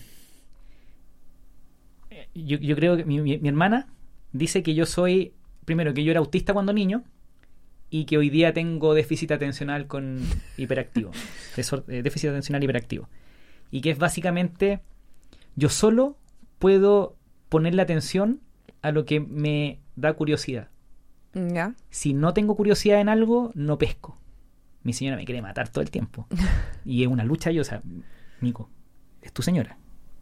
[2.45, 3.87] Yo, yo creo que mi, mi- mi hermana
[4.33, 5.33] dice que yo soy,
[5.65, 7.05] primero, que yo era autista cuando niño
[7.91, 10.21] y que hoy día tengo déficit atencional con
[10.57, 11.11] hiperactivo.
[11.89, 13.09] Eh, déficit atencional hiperactivo.
[13.71, 14.81] Y que es básicamente,
[15.57, 16.19] yo solo
[16.59, 17.17] puedo
[17.49, 18.41] ponerle atención
[18.83, 20.69] a lo que me da curiosidad.
[21.35, 21.75] ¿Ya?
[21.91, 24.19] Si no tengo curiosidad en algo, no pesco.
[24.83, 26.27] Mi señora me quiere matar todo el tiempo.
[26.85, 27.83] Y es una lucha, yo, o sea,
[28.41, 28.71] Nico,
[29.23, 29.77] es tu señora.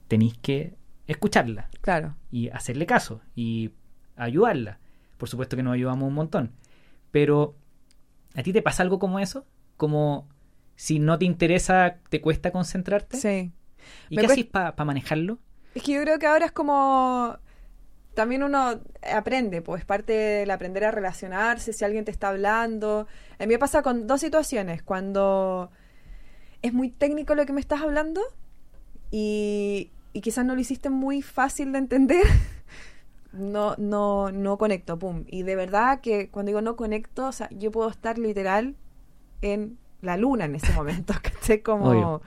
[0.09, 0.75] Tenéis que
[1.07, 2.17] escucharla Claro.
[2.31, 3.73] y hacerle caso y
[4.17, 4.79] ayudarla.
[5.19, 6.53] Por supuesto que nos ayudamos un montón.
[7.11, 7.55] Pero,
[8.35, 9.47] ¿a ti te pasa algo como eso?
[9.77, 10.29] Como
[10.77, 13.17] si no te interesa, te cuesta concentrarte.
[13.17, 13.53] Sí.
[14.09, 15.39] ¿Y Me qué haces para manejarlo?
[15.75, 17.39] Es que yo creo que ahora es como
[18.15, 18.81] también uno
[19.13, 23.07] aprende, pues parte del aprender a relacionarse, si alguien te está hablando.
[23.39, 25.71] A mí me pasa con dos situaciones, cuando
[26.63, 28.21] es muy técnico lo que me estás hablando
[29.11, 32.25] y, y quizás no lo hiciste muy fácil de entender,
[33.33, 35.25] no, no, no conecto, pum.
[35.27, 38.77] Y de verdad que cuando digo no conecto, o sea, yo puedo estar literal
[39.43, 41.61] en la luna en ese momento, ¿cachai?
[41.61, 42.23] Como...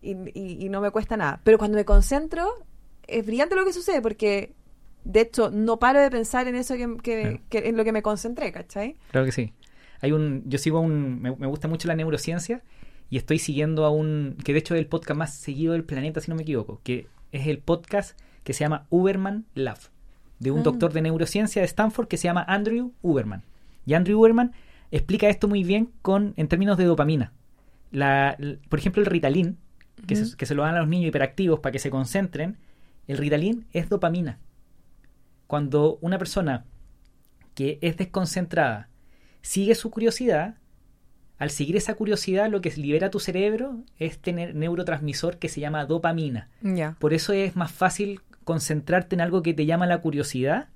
[0.00, 1.40] Y, y- y no me cuesta nada.
[1.42, 2.46] Pero cuando me concentro,
[3.08, 4.54] es brillante lo que sucede porque,
[5.04, 7.40] de hecho, no paro de pensar en eso que, que- Claro.
[7.48, 8.96] que- en lo que me concentré, ¿cachai?
[9.10, 9.52] Claro que sí.
[10.00, 12.62] Hay un, yo sigo a un, me, me gusta mucho la neurociencia
[13.10, 16.20] y estoy siguiendo a un, que de hecho es el podcast más seguido del planeta,
[16.20, 19.78] si no me equivoco, que es el podcast que se llama Uberman Lab,
[20.38, 20.64] de un Ah.
[20.64, 23.42] doctor de neurociencia de Stanford que se llama Andrew Uberman.
[23.86, 24.52] Y Andrew Uberman
[24.90, 27.32] explica esto muy bien con, en términos de dopamina.
[27.90, 28.36] La,
[28.68, 29.58] por ejemplo, el Ritalin,
[30.06, 32.56] que, se, que se lo dan a los niños hiperactivos para que se concentren,
[33.06, 34.38] el Ritalin es dopamina.
[35.46, 36.64] Cuando una persona
[37.54, 38.88] que es desconcentrada
[39.40, 40.56] sigue su curiosidad,
[41.38, 45.86] al seguir esa curiosidad lo que libera tu cerebro es tener neurotransmisor que se llama
[45.86, 46.48] dopamina.
[46.98, 50.68] Por eso es más fácil concentrarte en algo que te llama la curiosidad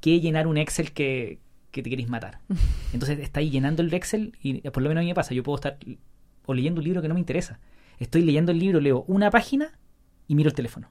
[0.00, 1.40] que llenar un Excel que,
[1.70, 2.40] que te queréis matar.
[2.92, 5.42] Entonces está ahí llenando el Excel y por lo menos a mí me pasa, yo
[5.42, 5.78] puedo estar
[6.46, 7.58] o leyendo un libro que no me interesa.
[7.98, 9.78] Estoy leyendo el libro, leo una página
[10.28, 10.90] y miro el teléfono.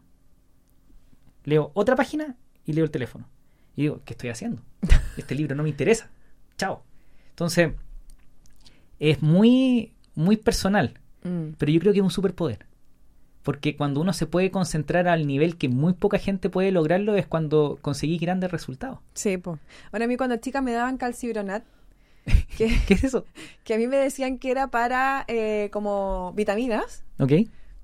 [1.43, 2.36] Leo otra página
[2.66, 3.30] y leo el teléfono.
[3.76, 4.64] Y digo, ¿qué estoy haciendo?
[5.18, 6.09] Este libro no me interesa.
[6.57, 6.84] Chao.
[7.30, 7.74] Entonces,
[9.12, 11.54] es muy, muy personal, Mm.
[11.58, 12.66] pero yo creo que es un superpoder.
[13.43, 17.26] Porque cuando uno se puede concentrar al nivel que muy poca gente puede lograrlo es
[17.28, 18.99] cuando conseguís grandes resultados.
[19.14, 19.60] Sí, pues.
[19.91, 21.64] Bueno, a mí cuando chica me daban calcibronat,
[22.58, 23.26] que, ¿Qué es eso?
[23.66, 27.34] que a mí me decían que era para eh, como vitaminas, ¿Ok?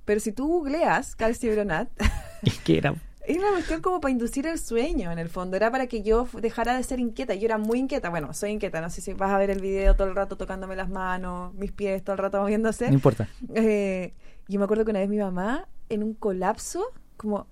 [0.06, 1.90] pero si tú googleas calcibronat,
[2.64, 2.96] ¿Qué era?
[3.30, 5.56] Es una cuestión como para inducir el sueño, en el fondo.
[5.56, 7.36] Era para que yo dejara de ser inquieta.
[7.36, 8.10] Yo era muy inquieta.
[8.10, 8.82] Bueno, soy inquieta.
[8.82, 11.72] No sé si vas a ver el video todo el rato tocándome las manos, mis
[11.72, 12.88] pies todo el rato moviéndose.
[12.88, 13.28] No importa.
[13.54, 14.14] Eh,
[14.48, 16.84] yo me acuerdo que una vez mi mamá, en un colapso,
[17.18, 17.46] como.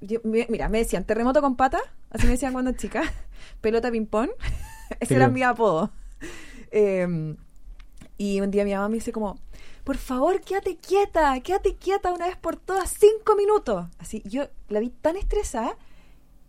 [0.00, 1.78] yo- mira, me decían terremoto con pata.
[2.10, 3.02] Así me decían cuando chica.
[3.60, 4.30] Pelota ping-pong.
[5.00, 5.90] Ese Pero- era mi apodo.
[6.70, 7.34] Eh,
[8.16, 9.36] Y un día mi mamá me dice como,
[9.84, 13.86] por favor, quédate quieta, quédate quieta una vez por todas, cinco minutos.
[13.98, 15.76] Así, yo la vi tan estresada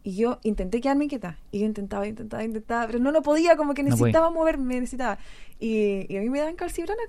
[0.04, 1.38] y yo intenté quedarme quieta.
[1.52, 5.18] Y yo intentaba, intentaba, intentaba, pero no lo podía, como que No necesitaba moverme, necesitaba.
[5.60, 7.02] Y, y a mí me dan calcibrana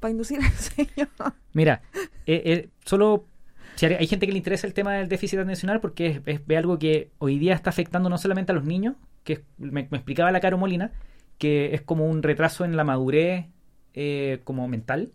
[0.00, 1.08] para inducir el sueño.
[1.52, 1.82] Mira,
[2.26, 3.24] eh, eh, solo
[3.76, 6.40] si hay hay gente que le interesa el tema del déficit atencional porque es, es-
[6.46, 9.88] es algo que hoy día está afectando no solamente a los niños, que es- me,
[9.90, 10.92] me explicaba la Caro Molina,
[11.38, 13.46] que es como un retraso en la madurez
[13.94, 15.10] eh, como mental,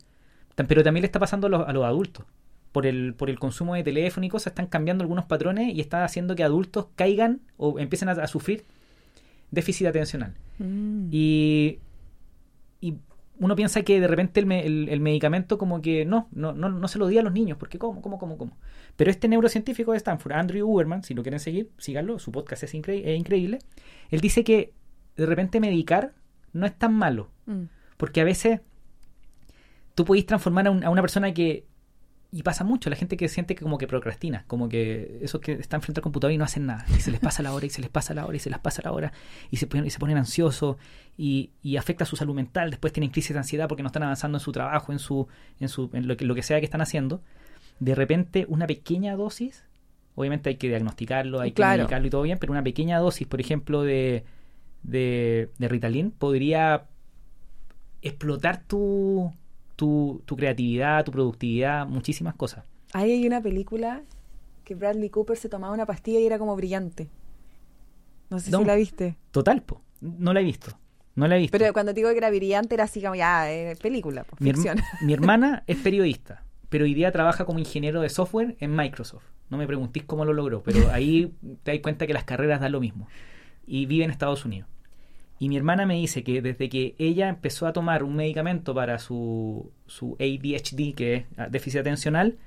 [0.67, 2.25] pero también le está pasando a los, a los adultos.
[2.71, 6.03] Por el, por el consumo de teléfono y cosas, están cambiando algunos patrones y está
[6.03, 8.65] haciendo que adultos caigan o empiecen a, a sufrir
[9.51, 10.33] déficit atencional.
[11.11, 11.79] Y,
[12.81, 12.95] y
[13.39, 16.69] uno piensa que de repente el, me- el- el medicamento como que no, no, no,
[16.69, 18.57] no se lo di a los niños, porque ¿cómo, cómo, cómo, cómo?
[18.95, 22.73] Pero este neurocientífico de Stanford, Andrew Uberman, si lo quieren seguir, síganlo, su podcast es,
[22.73, 23.59] incre- es increíble,
[24.11, 24.73] él dice que
[25.15, 26.13] de repente medicar
[26.53, 27.63] no es tan malo, Mm.
[27.97, 28.59] porque a veces
[29.97, 31.65] tú podéis transformar a, un- a una persona que...
[32.29, 35.53] Y pasa mucho, la gente que siente que como que procrastina, como que esos que
[35.53, 37.69] están frente al computador y no hacen nada, y se les pasa la hora, y
[37.69, 39.11] se les pasa la hora, y se les pasa la hora,
[39.49, 40.75] y se ponen, y se ponen ansiosos,
[41.17, 44.37] y, y afecta su salud mental, después tienen crisis de ansiedad porque no están avanzando
[44.37, 45.25] en su trabajo, en su,
[45.61, 47.23] en su, en lo que, lo que sea que están haciendo.
[47.79, 49.63] De repente, una pequeña dosis,
[50.15, 53.39] obviamente hay que diagnosticarlo, hay que medicarlo y todo bien, pero una pequeña dosis, por
[53.39, 54.25] ejemplo, de,
[54.83, 56.87] de, de Ritalin podría
[58.01, 59.31] explotar tu,
[59.77, 62.65] tu, tu creatividad, tu productividad, muchísimas cosas.
[62.91, 64.01] Ahí hay una película
[64.65, 67.07] que Bradley Cooper se tomaba una pastilla y era como brillante.
[68.29, 68.59] No sé No.
[68.59, 69.15] si la viste.
[69.31, 69.81] Total, po.
[70.01, 70.71] No la he visto.
[71.15, 71.57] No la he visto.
[71.57, 74.51] Pero cuando te digo que era brillante era así como ya, eh, película, po, Mi,
[75.01, 79.23] mi hermana es periodista, pero hoy día trabaja como ingeniero de software en Microsoft.
[79.49, 82.73] No me preguntéis cómo lo logró, pero ahí te das cuenta que las carreras dan
[82.73, 83.07] lo mismo.
[83.65, 84.67] Y vive en Estados Unidos.
[85.39, 88.97] Y mi hermana me dice que desde que ella empezó a tomar un medicamento para
[88.97, 92.37] su, su ADHD, que es ah, déficit atencional,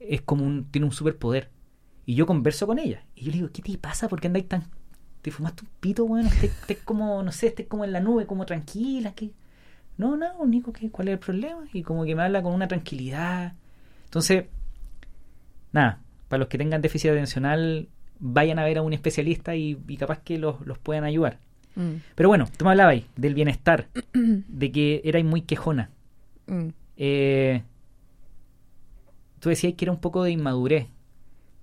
[0.00, 1.50] es como un, tiene un superpoder.
[2.04, 3.04] Y yo converso con ella.
[3.14, 4.08] Y yo le digo, ¿qué te pasa?
[4.08, 4.64] ¿Por qué andáis tan...
[5.22, 6.28] ¿Te fumaste un pito, bueno?
[6.28, 9.32] Estés, como, no sé, estés como en la nube, como tranquila, que...
[9.96, 11.66] No, no, Nico, ¿qué, ¿cuál es el problema?
[11.72, 13.54] Y como que me habla con una tranquilidad.
[14.04, 14.44] Entonces,
[15.72, 17.88] nada, para los que tengan déficit atencional,
[18.20, 21.38] vayan a ver a un especialista y, y capaz que los, los puedan ayudar.
[21.76, 25.90] Mm, Pero bueno, tú me hablabas del bienestar, de que erais muy quejona.
[26.48, 26.72] mm.
[26.96, 27.62] Eh,
[29.40, 30.86] tú decías que era un poco de inmadurez,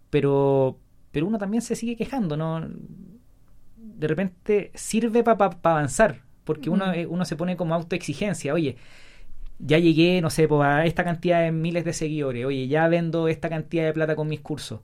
[0.09, 0.77] pero,
[1.11, 2.61] pero uno también se sigue quejando, ¿no?
[3.75, 6.93] De repente sirve para avanzar, porque uno, Ujú.
[6.93, 8.77] eh, uno se pone como autoexigencia, oye,
[9.59, 13.27] ya llegué, no sé, pues, a esta cantidad de miles de seguidores, oye, ya vendo
[13.29, 14.81] esta cantidad de plata con mis cursos.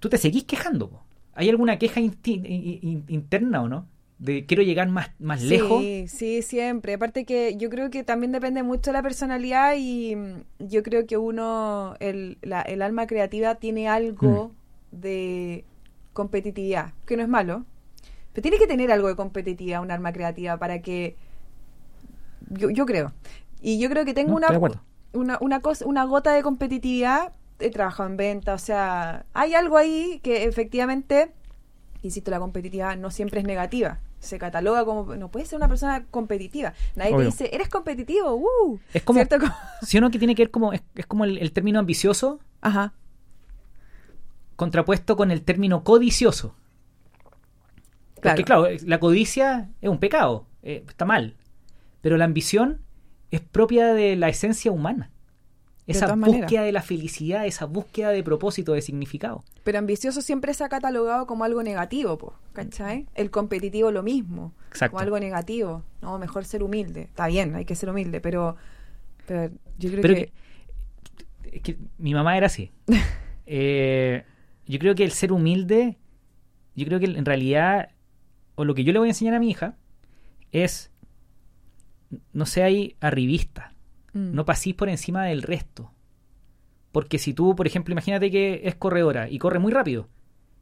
[0.00, 1.04] Tú te seguís quejando, po.
[1.38, 3.86] ¿Hay alguna queja inti- in- in- interna o no?
[4.18, 5.86] De quiero llegar más, más lejos.
[5.86, 6.94] Sí, sí, siempre.
[6.94, 11.06] Aparte que yo creo que también depende mucho de la personalidad y mm, yo creo
[11.06, 14.50] que uno, el, la- el alma creativa tiene algo
[14.90, 15.64] de
[16.12, 17.64] competitividad, que no es malo,
[18.32, 21.16] pero tiene que tener algo de competitividad, un alma creativa, para que...
[22.50, 23.12] Yo, yo creo.
[23.60, 24.48] Y yo creo que tengo No, una,
[25.12, 27.32] una, una, cosa, una gota de competitividad.
[27.60, 31.32] He trabajado en venta, o sea, hay algo ahí que efectivamente,
[32.02, 33.98] insisto, la competitividad no siempre es negativa.
[34.20, 36.72] Se cataloga como, no puedes ser una persona competitiva.
[36.96, 37.20] Nadie Obvio.
[37.20, 38.78] te dice, eres competitivo, ¡uh!
[38.92, 39.46] Es como, ¿Cierto?
[39.82, 42.92] Si uno que tiene que ver como, es, es como el, el término ambicioso Ajá.
[44.56, 46.54] contrapuesto con el término codicioso.
[48.14, 48.64] Porque Claro.
[48.64, 51.36] claro, la codicia es un pecado, eh, está mal.
[52.00, 52.80] Pero la ambición
[53.30, 55.10] es propia de la esencia humana.
[55.88, 56.64] Esa búsqueda maneras.
[56.66, 59.42] de la felicidad, esa búsqueda de propósito, de significado.
[59.64, 63.06] Pero ambicioso siempre se ha catalogado como algo negativo, po, ¿cachai?
[63.14, 64.92] El competitivo lo mismo, Exacto.
[64.92, 65.82] como algo negativo.
[66.02, 67.02] No, mejor ser humilde.
[67.02, 68.56] Está bien, hay que ser humilde, pero,
[69.26, 70.32] pero yo creo Pero que...
[71.42, 72.70] que, es que mi mamá era así.
[73.50, 74.24] Eh,
[74.66, 75.96] yo creo que el ser humilde,
[76.76, 77.92] yo creo que en realidad,
[78.56, 79.74] o lo que yo le voy a enseñar a mi hija,
[80.52, 80.90] es
[82.34, 83.72] no seáis arribista.
[84.12, 84.34] Mm.
[84.34, 85.92] no pasís por encima del resto.
[86.92, 90.08] Porque si tú, por ejemplo, imagínate que es corredora y corre muy rápido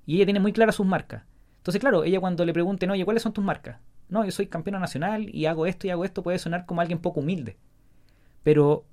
[0.05, 1.23] y ella tiene muy claras sus marcas.
[1.59, 3.79] Entonces, claro, ella cuando le pregunten, oye, ¿cuáles son tus marcas?
[4.09, 6.99] No, yo soy campeona nacional y hago esto y hago esto, puede sonar como alguien
[7.01, 7.57] poco humilde.
[8.43, 8.85] Pero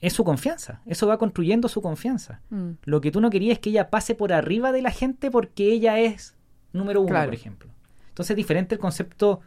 [0.00, 2.40] es su confianza, eso va construyendo su confianza.
[2.50, 2.70] Mm.
[2.84, 5.72] Lo que tú no querías es que ella pase por arriba de la gente porque
[5.72, 6.36] ella es
[6.72, 7.26] número uno, Claro.
[7.26, 7.70] por ejemplo.
[8.08, 9.40] Entonces es diferente el concepto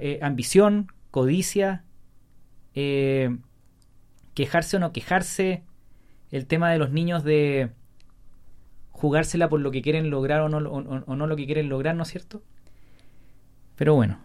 [0.00, 1.84] eh, ambición, codicia,
[2.74, 3.36] eh,
[4.34, 5.62] quejarse o no quejarse,
[6.30, 7.70] el tema de los niños de
[8.92, 12.02] jugársela por lo que quieren lograr o no, o- no lo que quieren lograr, ¿no
[12.02, 12.42] es cierto?
[13.76, 14.18] Pero bueno,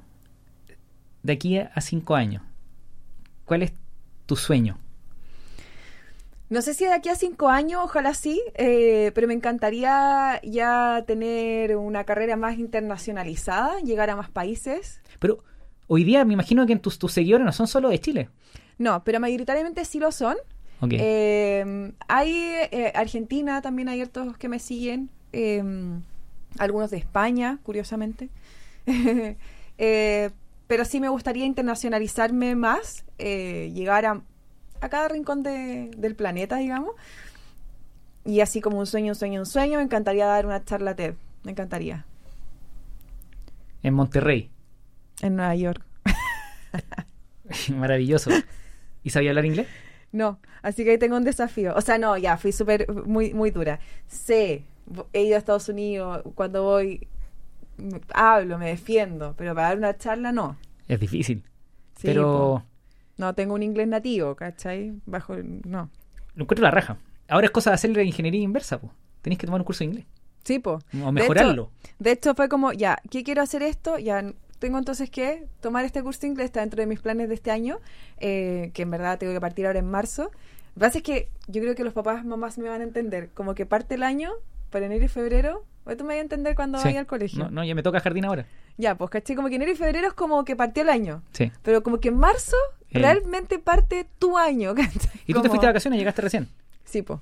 [1.24, 2.44] de aquí a cinco años?
[3.46, 3.74] ¿Cuál es
[4.26, 4.78] tu sueño?
[6.50, 11.04] No sé si de aquí a cinco años, ojalá sí, eh, pero me encantaría ya
[11.08, 15.02] tener una carrera más internacionalizada, llegar a más países.
[15.18, 15.44] Pero
[15.88, 18.30] hoy día me imagino que tus, tus seguidores no son solo de Chile.
[18.78, 20.38] No, pero mayoritariamente sí lo son.
[20.92, 22.32] Eh, hay
[22.72, 26.04] eh, Argentina, también hay otros que me siguen, em,
[26.60, 28.30] algunos de España, curiosamente.
[30.68, 34.22] pero sí me gustaría internacionalizarme más, llegar a
[34.86, 36.96] a cada rincón del planeta, digamos.
[38.24, 41.16] Y así como un sueño, un sueño, un sueño, me encantaría dar una charla TED.
[41.44, 42.06] Me encantaría.
[43.84, 44.50] En Monterrey.
[45.22, 45.84] En Nueva York.
[47.76, 48.32] Maravilloso.
[49.04, 49.68] ¿Y sabía hablar inglés?
[50.12, 51.76] No, así que ahí tengo un desafío.
[51.76, 53.80] O sea, no, ya, fui súper, muy, muy dura.
[54.08, 54.64] Sé,
[55.14, 57.08] he ido a Estados Unidos, cuando voy,
[58.14, 60.58] hablo, me defiendo, pero para dar una charla no.
[60.88, 61.44] Es difícil.
[62.02, 62.64] pero...
[63.18, 64.94] No tengo un inglés nativo, ¿cachai?
[65.06, 65.90] Bajo, no.
[66.36, 66.98] Lo encuentro la raja.
[67.28, 68.92] Ahora es cosa de hacer la ingeniería inversa, pues.
[69.22, 70.06] Tenéis que tomar un curso de inglés.
[70.44, 70.84] Sí, pues.
[71.04, 71.72] O mejorarlo.
[71.98, 73.98] De hecho, fue como, ya, ¿qué quiero hacer esto?
[73.98, 74.24] Ya,
[74.60, 77.52] tengo entonces que tomar este curso de inglés, está dentro de mis planes de este
[77.52, 77.80] año,
[78.18, 80.24] eh, que en verdad tengo que partir ahora en marzo.
[80.24, 83.30] Lo que pasa es que yo creo que los papás, mamás me van a entender,
[83.34, 84.32] como que parte el año,
[84.70, 85.66] para enero y febrero,
[85.98, 87.46] tú me vas a entender cuando vaya al colegio.
[87.46, 88.46] No, no, ya me toca jardín ahora.
[88.78, 91.24] Ya, pues caché, como que enero y febrero es como que partió el año.
[91.32, 91.52] Sí.
[91.64, 92.58] Pero como que en marzo
[92.90, 93.00] eh.
[93.00, 94.74] realmente parte tu año,
[95.26, 96.50] ¿Y tú te fuiste de vacaciones y llegaste recién?
[96.84, 97.20] Sí, pues.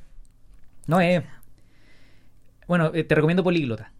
[0.88, 1.24] No, eh.
[2.68, 3.92] Bueno, eh, te recomiendo Políglota.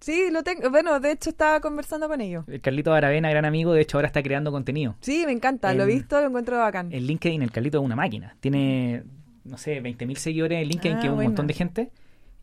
[0.00, 0.70] Sí, lo tengo.
[0.70, 2.44] Bueno, de hecho estaba conversando con ellos.
[2.48, 4.94] El Carlito Aravena, gran amigo, de hecho ahora está creando contenido.
[5.00, 5.74] Sí, me encanta.
[5.74, 6.92] lo he visto, lo encuentro bacán.
[6.92, 8.36] El LinkedIn, el Carlito es una máquina.
[8.40, 9.02] Tiene,
[9.44, 11.90] no sé, 20.000 seguidores en LinkedIn, ah, que es un montón de gente.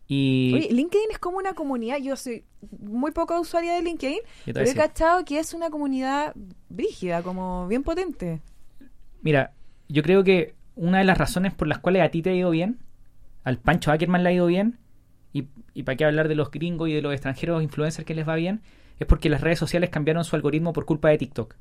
[0.08, 0.54] Y...
[0.54, 1.98] Oye, LinkedIn es como una comunidad.
[1.98, 2.44] Yo soy
[2.80, 6.34] muy poco usuaria de LinkedIn, pero he cachado que es una comunidad
[6.70, 8.42] brígida, como bien potente.
[9.22, 9.54] Mira,
[9.88, 12.52] yo creo que una de las razones por las cuales a ti te ha ido
[12.52, 12.80] bien,
[13.44, 14.78] al Pancho Ackerman le ha ido bien,
[15.34, 18.28] y, y para qué hablar de los gringos y de los extranjeros influencers que les
[18.28, 18.62] va bien,
[19.00, 21.56] es porque las redes sociales cambiaron su algoritmo por culpa de TikTok.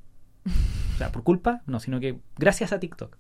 [0.95, 3.17] o sea, por culpa, no, sino que gracias a TikTok.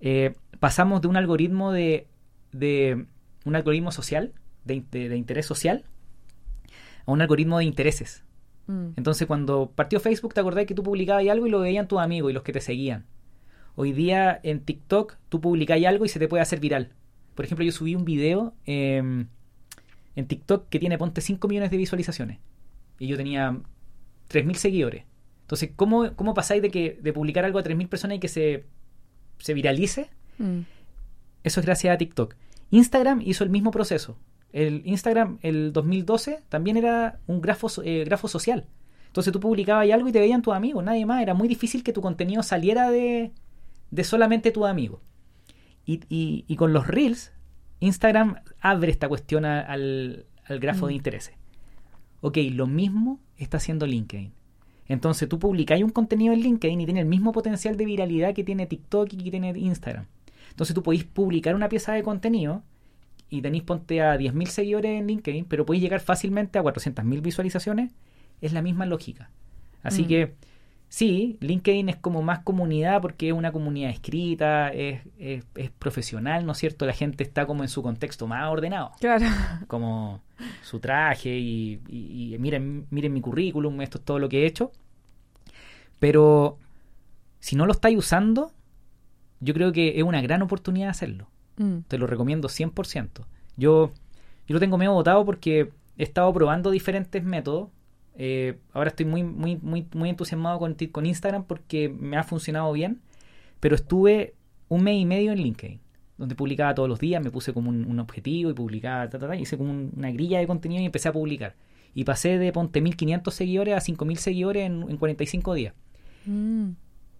[0.00, 2.06] Eh, pasamos de un algoritmo de,
[2.52, 3.06] de
[3.44, 4.32] un algoritmo social
[4.64, 5.84] de, interés social
[7.06, 8.24] a un algoritmo de intereses.
[8.66, 8.90] Mm.
[8.96, 12.30] Entonces, cuando partió Facebook, te acordás que tú publicabas algo y lo veían tus amigos
[12.30, 13.06] y los que te seguían.
[13.74, 16.92] Hoy día en TikTok tú publicáis algo y se te puede hacer viral.
[17.34, 19.28] Por ejemplo, yo subí un video em,
[20.14, 22.38] en TikTok que tiene, ponte, 5 millones de visualizaciones.
[22.98, 23.52] Y yo tenía
[24.28, 25.04] 3.000 seguidores.
[25.42, 28.66] Entonces, ¿cómo, cómo pasáis de, que, de publicar algo a 3.000 personas y que se,
[29.38, 30.10] se viralice?
[30.38, 30.60] Mm.
[31.42, 32.34] Eso es gracias a TikTok.
[32.70, 34.18] Instagram hizo el mismo proceso.
[34.52, 38.66] El Instagram, el 2012, también era un grafo, eh, grafo social.
[39.06, 41.22] Entonces tú publicabas algo y te veían tus amigos, nadie más.
[41.22, 43.32] Era muy difícil que tu contenido saliera de,
[43.90, 45.00] de solamente tus amigos.
[45.84, 47.32] Y, y, con los Reels,
[47.80, 50.96] Instagram abre esta cuestión al, al, grafo de mm.
[50.96, 51.34] intereses.
[52.20, 54.32] Ok, lo mismo está haciendo LinkedIn.
[54.86, 58.44] Entonces tú publicas un contenido en LinkedIn y tiene el mismo potencial de viralidad que
[58.44, 60.06] tiene TikTok y que tiene Instagram.
[60.50, 62.62] Entonces tú podéis publicar una pieza de contenido
[63.32, 67.90] y tenéis ponte a 10.000 seguidores en LinkedIn, pero podéis llegar fácilmente a 400.000 visualizaciones,
[68.42, 69.30] es la misma lógica.
[69.82, 70.06] Así mm.
[70.06, 70.34] que
[70.90, 76.52] sí, LinkedIn es como más comunidad porque es una comunidad escrita, es, es, profesional, ¿no
[76.52, 76.84] es cierto?
[76.84, 78.92] La gente está como en su contexto más ordenado.
[79.00, 79.24] Claro.
[79.66, 80.20] Como
[80.62, 84.72] su traje y, miren, miren mi currículum, esto es todo lo que he hecho.
[85.98, 86.58] Pero
[87.40, 88.52] si no lo estáis usando,
[89.40, 91.31] yo creo que es una gran oportunidad de hacerlo.
[91.62, 91.82] Mm.
[91.88, 93.26] Te lo recomiendo 100%.
[93.56, 93.92] Yo,
[94.46, 97.68] yo lo tengo medio votado porque he estado probando diferentes métodos.
[98.14, 102.72] Eh, ahora estoy muy, muy, muy, muy entusiasmado con, con Instagram porque me ha funcionado
[102.72, 103.00] bien.
[103.60, 104.34] Pero estuve
[104.68, 105.80] un mes y medio en LinkedIn,
[106.18, 110.10] donde publicaba todos los días, me puse como un, objetivo y publicaba, hice como una
[110.10, 111.54] grilla de contenido y empecé a publicar.
[111.94, 115.74] Y pasé de ponte 1500 seguidores a 5000 seguidores en, en 45 días.
[116.24, 116.70] Mm.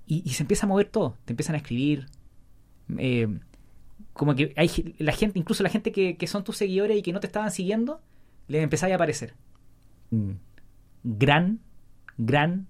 [0.06, 1.16] Y, y, se empieza a mover todo.
[1.24, 2.06] Te empiezan a escribir.
[2.98, 3.28] Eh,
[4.12, 7.20] como que hay la gente, incluso la gente que, son tus seguidores y que no
[7.20, 8.00] te estaban siguiendo,
[8.48, 9.34] les empezáis a aparecer.
[11.02, 11.60] gran,
[12.18, 12.66] gran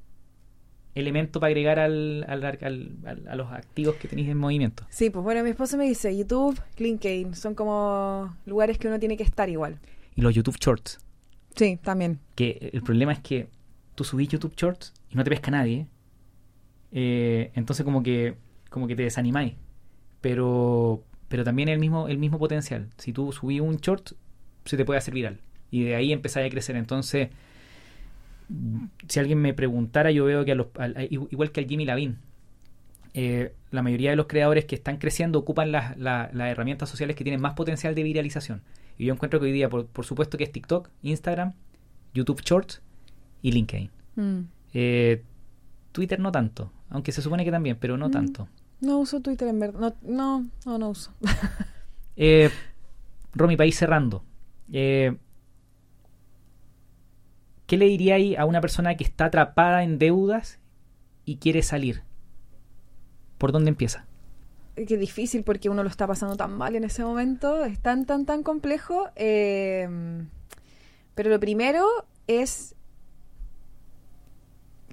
[0.95, 4.85] elemento para agregar al, a los activos que tenéis en movimiento.
[4.91, 9.17] Sí, pues bueno, mi esposo me dice, YouTube, LinkedIn, son como lugares que uno tiene
[9.17, 9.79] que estar igual.
[10.15, 10.99] Y los YouTube Shorts.
[11.57, 12.19] Sí, también.
[12.35, 13.49] Que el problema es que
[13.95, 15.87] tú subís YouTube Shorts y no te pesca nadie.
[16.93, 18.37] Eh, entonces como que,
[18.69, 19.55] como que te desanimáis.
[20.21, 22.89] Pero pero también el mismo, el mismo potencial.
[22.99, 24.11] Si tú subís un short,
[24.67, 25.39] se te puede hacer viral.
[25.71, 26.77] Y de ahí empezáis a crecer.
[26.77, 27.31] Entonces,
[29.09, 32.19] si alguien me preguntara, yo veo que a los, al- igual que al Jimmy Lavin,
[33.15, 37.17] eh, la mayoría de los creadores que están creciendo ocupan las, la- las herramientas sociales
[37.17, 38.61] que tienen más potencial de viralización.
[38.99, 41.55] Y yo encuentro que hoy día, por, por supuesto, que es TikTok, Instagram,
[42.13, 42.83] YouTube Shorts
[43.41, 43.91] y LinkedIn.
[44.17, 44.41] Mm.
[44.75, 45.23] Eh,
[45.93, 48.13] Twitter no tanto, aunque se supone que también, pero no Mm.
[48.13, 48.49] tanto.
[48.83, 49.95] No uso Twitter en verdad.
[50.03, 51.13] No, no, no, no uso.
[52.15, 52.51] Eh,
[53.33, 54.23] Romy, país cerrando.
[54.71, 55.17] Eh,
[57.67, 60.61] ¿Qué le diríais a una persona que está atrapada en deudas
[61.25, 62.03] y quiere salir?
[63.39, 64.05] ¿Por dónde empieza?
[64.77, 67.65] Qué difícil porque uno lo está pasando tan mal en ese momento.
[67.65, 69.09] Es tan, tan, tan complejo.
[69.17, 69.89] eh,
[71.15, 71.87] pero lo primero
[72.27, 72.75] es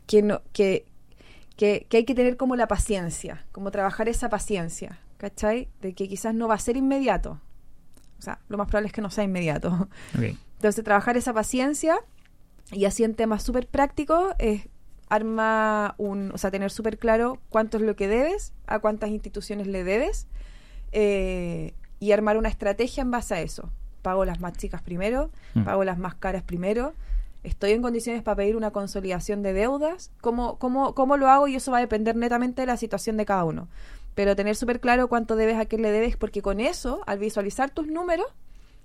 [0.07, 0.85] que, no, que,
[1.59, 5.67] que, que hay que tener como la paciencia, como trabajar esa paciencia, ¿cachai?
[5.81, 7.41] De que quizás no va a ser inmediato.
[8.17, 9.89] O sea, lo más probable es que no sea inmediato.
[10.55, 11.97] Entonces, trabajar esa paciencia
[12.71, 14.69] y así en temas súper prácticos es
[15.09, 19.67] arma un, o sea, tener súper claro cuánto es lo que debes, a cuántas instituciones
[19.67, 20.27] le debes
[20.93, 23.69] eh, y armar una estrategia en base a eso.
[24.01, 25.63] Pago las más chicas primero, Mm.
[25.65, 26.93] pago las más caras primero.
[27.43, 30.11] Estoy en condiciones para pedir una consolidación de deudas.
[30.21, 31.47] ¿Cómo, cómo, cómo lo hago?
[31.47, 33.69] Y eso va a depender netamente de la situación de cada uno.
[34.15, 37.69] Pero tener súper claro cuánto debes, a qué le debes, porque con eso, al visualizar
[37.69, 38.27] tus números,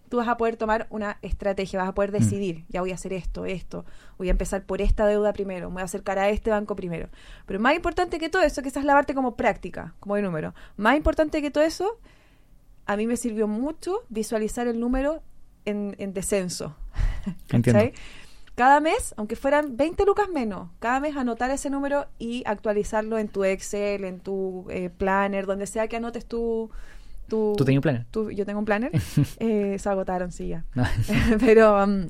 [0.09, 3.13] tú vas a poder tomar una estrategia, vas a poder decidir, ya voy a hacer
[3.13, 3.85] esto, esto,
[4.17, 7.09] voy a empezar por esta deuda primero, me voy a acercar a este banco primero.
[7.47, 10.97] Pero más importante que todo eso, es la parte como práctica, como de número, más
[10.97, 11.99] importante que todo eso,
[12.87, 15.23] a mí me sirvió mucho visualizar el número
[15.65, 16.77] en, en descenso.
[17.51, 17.91] Entiendo.
[18.55, 23.29] Cada mes, aunque fueran 20 lucas menos, cada mes anotar ese número y actualizarlo en
[23.29, 26.71] tu Excel, en tu eh, planner, donde sea que anotes tu...
[27.29, 28.07] tu ¿Tú tenías un planner?
[28.13, 28.93] tu- yo tengo un planner.
[29.41, 30.65] eh, se agotaron, sí, ya.
[31.41, 32.07] Pero um,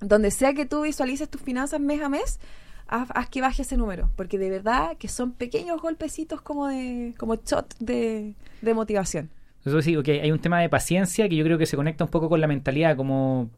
[0.00, 2.38] donde sea que tú visualices tus finanzas mes a mes,
[2.86, 4.10] haz, haz que baje ese número.
[4.14, 9.30] Porque de verdad que son pequeños golpecitos como de como shot de, de motivación.
[9.64, 12.10] Eso sí, ok, hay un tema de paciencia que yo creo que se conecta un
[12.10, 13.48] poco con la mentalidad, como,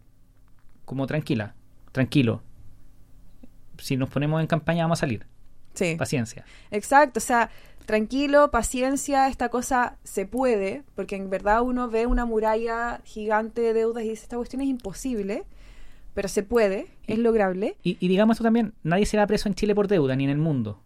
[0.84, 1.54] como tranquila,
[1.92, 2.42] tranquilo.
[3.78, 5.26] Si nos ponemos en campaña vamos a salir.
[5.74, 5.94] Sí.
[5.96, 6.44] Paciencia.
[6.70, 7.50] Exacto, o sea,
[7.86, 13.72] tranquilo, paciencia, esta cosa se puede, porque en verdad uno ve una muralla gigante de
[13.72, 15.44] deudas y dice, esta cuestión es imposible,
[16.14, 19.54] pero se puede, es lograble, Y, y digamos esto también, nadie se va preso en
[19.54, 20.82] Chile por deuda, ni en el mundo.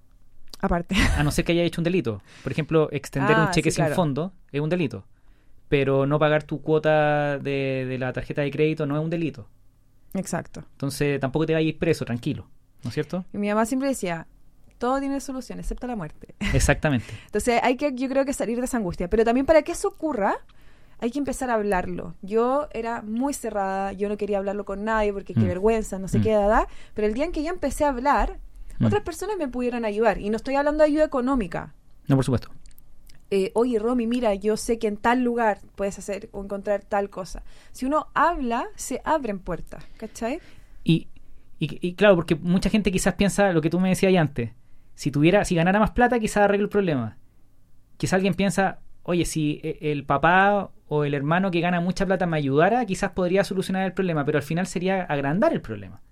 [0.60, 0.94] aparte.
[1.16, 2.22] A no ser que haya hecho un delito.
[2.42, 3.96] Por ejemplo, extender Ah, un cheque sí, sin claro.
[3.96, 5.04] fondo es un delito.
[5.68, 9.48] Pero no pagar tu cuota de, de la tarjeta de crédito no es un delito.
[10.14, 10.64] Exacto.
[10.72, 12.46] Entonces tampoco te vayas preso, tranquilo.
[12.82, 13.24] ¿No es cierto?
[13.32, 14.26] Y mi mamá siempre decía,
[14.78, 16.34] todo tiene solución, excepto la muerte.
[16.52, 17.06] Exactamente.
[17.26, 19.08] Entonces hay que, yo creo que salir de esa angustia.
[19.08, 20.36] Pero también para que eso ocurra,
[21.00, 22.14] hay que empezar a hablarlo.
[22.22, 25.46] Yo era muy cerrada, yo no quería hablarlo con nadie porque qué Mm.
[25.48, 26.22] vergüenza, no sé Mm.
[26.22, 26.68] qué edad.
[26.94, 28.38] Pero el día en que ya empecé a hablar,
[28.78, 28.86] Mm.
[28.86, 30.18] otras personas me pudieron ayudar.
[30.18, 31.74] Y no estoy hablando de ayuda económica.
[32.06, 32.50] No, por supuesto.
[33.36, 37.10] Eh, Oye, Romy, mira, yo sé que en tal lugar puedes hacer o encontrar tal
[37.10, 37.42] cosa.
[37.72, 40.38] Si uno habla, se abren puertas, ¿cachai?
[40.84, 41.08] Y,
[41.58, 44.52] y, y claro, porque mucha gente quizás piensa lo que tú me decías ahí antes.
[44.94, 47.18] Si tuviera, si ganara más plata, quizás arregle el problema.
[47.96, 52.26] Quizás alguien piensa, oye, si e- el papá o el hermano que gana mucha plata
[52.26, 56.02] me ayudara, quizás podría solucionar el problema, pero al final sería agrandar el problema.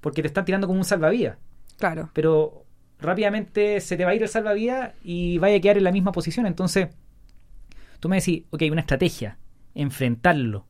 [0.00, 1.38] Porque te están tirando como un salvavidas.
[1.76, 2.10] Claro.
[2.12, 2.66] Pero
[3.00, 6.12] rápidamente se te va a ir el salvavidas y vaya a quedar en la misma
[6.12, 6.46] posición.
[6.46, 6.88] Entonces,
[8.00, 9.38] tú me decís, ok, una estrategia,
[9.74, 10.66] enfrentarlo,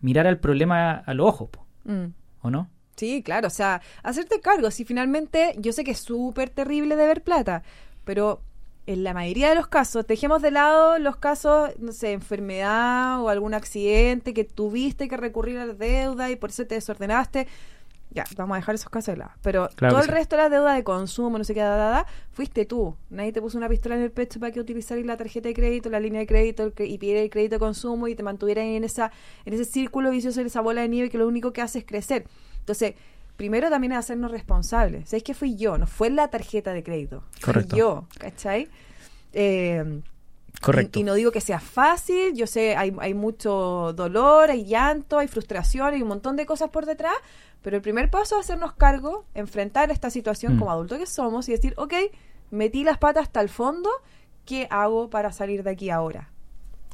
[0.00, 1.50] mirar al problema a los ojos,
[1.84, 2.06] Mm.
[2.42, 2.68] ¿o no?
[2.96, 4.70] Sí, claro, o sea, hacerte cargo.
[4.70, 7.62] Si finalmente, yo sé que es súper terrible deber plata,
[8.04, 8.42] pero
[8.86, 13.28] en la mayoría de los casos, dejemos de lado los casos, no sé, enfermedad o
[13.28, 17.46] algún accidente que tuviste que recurrir a la deuda y por eso te desordenaste.
[18.16, 19.30] Ya, vamos a dejar esos casos de lado.
[19.42, 20.14] Pero Claro todo el sí.
[20.14, 22.96] resto de la deuda de consumo, no sé qué, da, da, da, fuiste tú.
[23.10, 25.90] Nadie te puso una pistola en el pecho para que utilizaras la tarjeta de crédito,
[25.90, 28.64] la línea de crédito el cre- y pidiera el crédito de consumo y te mantuvieras
[28.64, 29.12] en esa
[29.44, 31.84] en ese círculo vicioso, en esa bola de nieve que lo único que hace es
[31.84, 32.24] crecer.
[32.60, 32.94] Entonces,
[33.36, 35.08] primero también es hacernos responsables.
[35.10, 35.76] ¿Sabes que fui yo?
[35.76, 37.22] No fue la tarjeta de crédito.
[37.32, 37.76] Fui Correcto.
[37.76, 38.68] yo, ¿cachai?
[39.34, 40.00] Eh,
[40.60, 40.98] Correcto.
[40.98, 45.18] y, y no digo que sea fácil, yo sé, hay, hay mucho dolor, hay llanto,
[45.18, 47.14] hay frustración, hay un montón de cosas por detrás,
[47.62, 50.58] pero el primer paso es hacernos cargo, enfrentar esta situación Mm.
[50.58, 51.94] como adultos que somos y decir, ok,
[52.50, 53.90] metí las patas hasta el fondo,
[54.44, 56.30] ¿qué hago para salir de aquí ahora?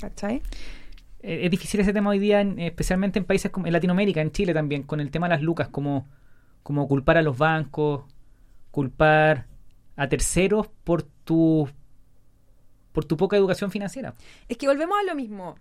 [0.00, 0.42] ¿Cachai?
[1.22, 4.32] Eh, es difícil ese tema hoy día, en- especialmente en países como en Latinoamérica, en
[4.32, 6.08] Chile también, con el tema de las lucas, como,
[6.62, 8.02] como culpar a los bancos,
[8.70, 9.46] culpar
[9.96, 11.68] a terceros por tu
[12.92, 14.14] por tu poca educación financiera.
[14.48, 15.56] Es que volvemos a lo mismo.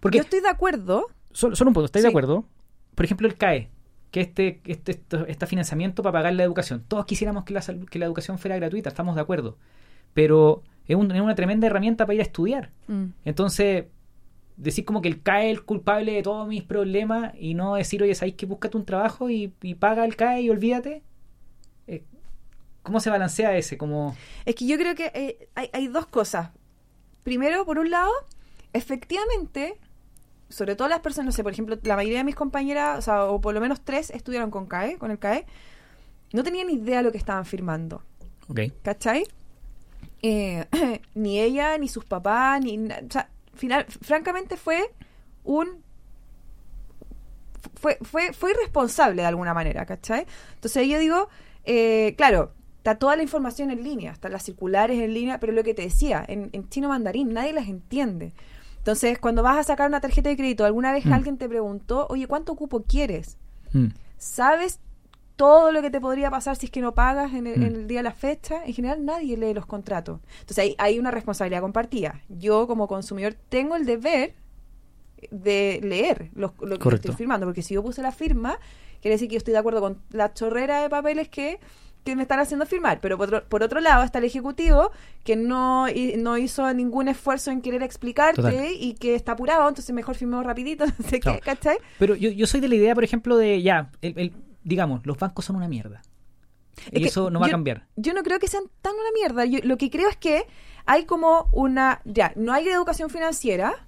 [0.00, 1.06] Porque Yo estoy de acuerdo.
[1.32, 2.44] solo, solo un punto, ¿estáis de acuerdo?
[2.94, 3.70] Por ejemplo, el CAE.
[4.10, 6.82] que este, este, este financiamiento para pagar la educación.
[6.88, 7.60] Todos quisiéramos que la,
[7.90, 9.58] que la educación fuera gratuita, estamos de acuerdo.
[10.14, 12.70] Pero es, un- es una tremenda herramienta para ir a estudiar.
[12.86, 13.06] Mm.
[13.26, 13.86] Entonces,
[14.56, 18.02] decir como que el CAE es el culpable de todos mis problemas y no decir,
[18.02, 21.02] oye, ¿sabéis que búscate un trabajo y, y paga el CAE y olvídate?
[21.86, 22.04] Eh,
[22.82, 23.76] ¿Cómo se balancea ese?
[23.76, 24.16] Como,
[24.46, 26.50] Es que yo creo que eh, hay, hay dos cosas.
[27.26, 28.12] Primero, por un lado,
[28.72, 29.80] efectivamente,
[30.48, 33.24] sobre todo las personas, no sé, por ejemplo, la mayoría de mis compañeras, o sea,
[33.24, 35.44] o por lo menos tres, estudiaron con CAE, con el CAE,
[36.32, 38.04] no tenían ni idea de lo que estaban firmando.
[38.46, 39.26] ok, ¿Cachai?
[40.22, 40.66] Eh,
[41.16, 42.78] ni ella, ni sus papás, ni...
[42.78, 44.94] O sea, final, francamente fue
[45.42, 45.82] un...
[47.74, 50.26] Fue, fue, fue irresponsable de alguna manera, ¿cachai?
[50.54, 51.28] Entonces yo digo,
[51.64, 52.52] eh, claro,
[52.86, 55.82] está toda la información en línea, están las circulares en línea, pero lo que te
[55.82, 58.32] decía, en, en chino mandarín, nadie las entiende.
[58.78, 61.12] Entonces, cuando vas a sacar una tarjeta de crédito, alguna vez Mm.
[61.12, 63.38] alguien te preguntó, oye, ¿cuánto cupo quieres?
[63.72, 63.86] Mm,
[64.18, 64.78] ¿Sabes
[65.34, 67.62] todo lo que te podría pasar si es que no pagas en el, Mm.
[67.64, 68.64] en el día de la fecha?
[68.64, 70.20] En general nadie lee los contratos.
[70.42, 72.20] Entonces hay, hay una responsabilidad compartida.
[72.28, 74.34] Yo como consumidor tengo el deber
[75.32, 78.58] de leer los- lo que estoy firmando, porque si yo puse la firma,
[79.00, 81.58] quiere decir que yo estoy de acuerdo con la chorrera de papeles que,
[82.06, 83.00] que me están haciendo firmar.
[83.02, 84.90] Pero por otro, por otro lado está el Ejecutivo
[85.24, 85.86] que no,
[86.16, 88.66] no hizo ningún esfuerzo en querer explicarte Total.
[88.80, 91.38] y que está apurado, entonces mejor firmemos rapidito, no sé Claro.
[91.40, 91.76] qué, ¿cachai?
[91.98, 94.32] Pero yo, yo soy de la idea, por ejemplo, de ya, el, el-
[94.64, 96.00] digamos, los bancos son una mierda.
[96.90, 97.86] Es Y eso no va a cambiar.
[97.96, 99.44] Yo no creo que sean tan una mierda.
[99.46, 100.44] Yo, lo que creo es que
[100.84, 102.00] hay como una.
[102.04, 103.86] Ya, no hay educación financiera,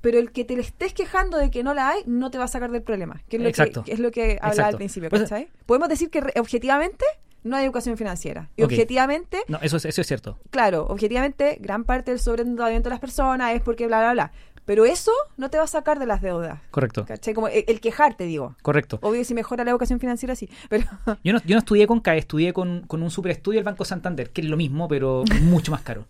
[0.00, 2.44] pero el que te le estés quejando de que no la hay, no te va
[2.44, 3.20] a sacar del problema.
[3.28, 3.82] Que es lo, Exacto.
[3.82, 5.48] Que, que es lo que hablaba al principio, Pues- ¿cachai?
[5.66, 7.04] Podemos decir que objetivamente
[7.42, 8.48] no hay educación financiera.
[8.56, 10.38] Y objetivamente, No, eso es, eso es cierto.
[10.50, 14.32] claro, objetivamente, gran parte del sobreendeudamiento de las personas es porque bla, bla, bla.
[14.66, 16.60] Pero eso no te va a sacar de las deudas.
[16.70, 17.04] Correcto.
[17.04, 17.34] ¿Cachai?
[17.34, 18.54] Como el, el quejarte, digo.
[18.62, 19.00] Correcto.
[19.02, 20.48] Obvio, si mejora la educación financiera, sí.
[20.68, 20.84] Pero.
[21.24, 24.30] Yo no, yo no estudié con CAE, estudié con, con un superestudio del Banco Santander,
[24.30, 26.04] que es lo mismo, pero mucho más caro.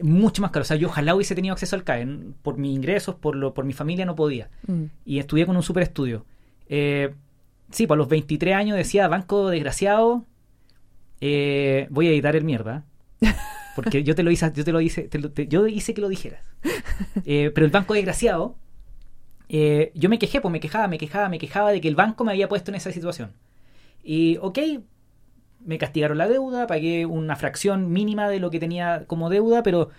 [0.00, 0.62] Mucho más caro.
[0.62, 2.06] O sea, yo ojalá hubiese tenido acceso al CAE.
[2.42, 4.48] Por mis ingresos, por, lo, por mi familia, no podía.
[4.66, 4.84] Mm.
[5.04, 6.24] Y estudié con un superestudio.
[6.68, 7.12] Eh,
[7.70, 10.24] sí, pues a los 23 años decía, banco desgraciado,
[11.24, 12.84] eh, voy a editar el mierda.
[13.76, 15.08] Porque yo te lo hice, yo te lo hice,
[15.48, 16.42] yo hice que lo dijeras.
[17.24, 18.56] Eh, pero el banco desgraciado,
[19.48, 22.24] eh, yo me quejé, pues me quejaba, me quejaba, me quejaba de que el banco
[22.24, 23.32] me había puesto en esa situación.
[24.02, 24.58] Y, ok,
[25.64, 29.90] me castigaron la deuda, pagué una fracción mínima de lo que tenía como deuda, pero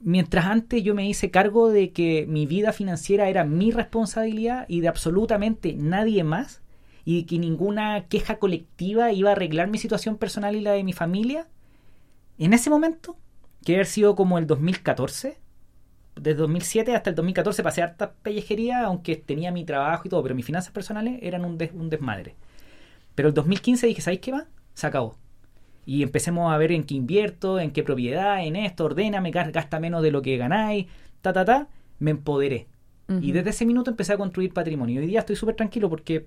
[0.00, 4.80] mientras antes yo me hice cargo de que mi vida financiera era mi responsabilidad y
[4.80, 6.62] de absolutamente nadie más,
[7.10, 10.92] y que ninguna queja colectiva iba a arreglar mi situación personal y la de mi
[10.92, 11.46] familia,
[12.38, 13.16] en ese momento,
[13.64, 15.38] que haber sido como el 2014,
[16.16, 20.34] desde 2007 hasta el 2014 pasé harta pellejería, aunque tenía mi trabajo y todo, pero
[20.34, 22.36] mis finanzas personales eran un, des- un desmadre.
[23.14, 24.46] Pero el 2015 dije, ¿sabéis qué va?
[24.74, 25.16] Se acabó.
[25.86, 29.80] Y empecemos a ver en qué invierto, en qué propiedad, en esto, ordéname, ga- gasta
[29.80, 30.86] menos de lo que ganáis,
[31.22, 31.68] ta, ta, ta.
[32.00, 32.68] Me empoderé.
[33.20, 35.00] Y desde ese minuto empecé a construir patrimonio.
[35.00, 36.26] Hoy día estoy súper tranquilo porque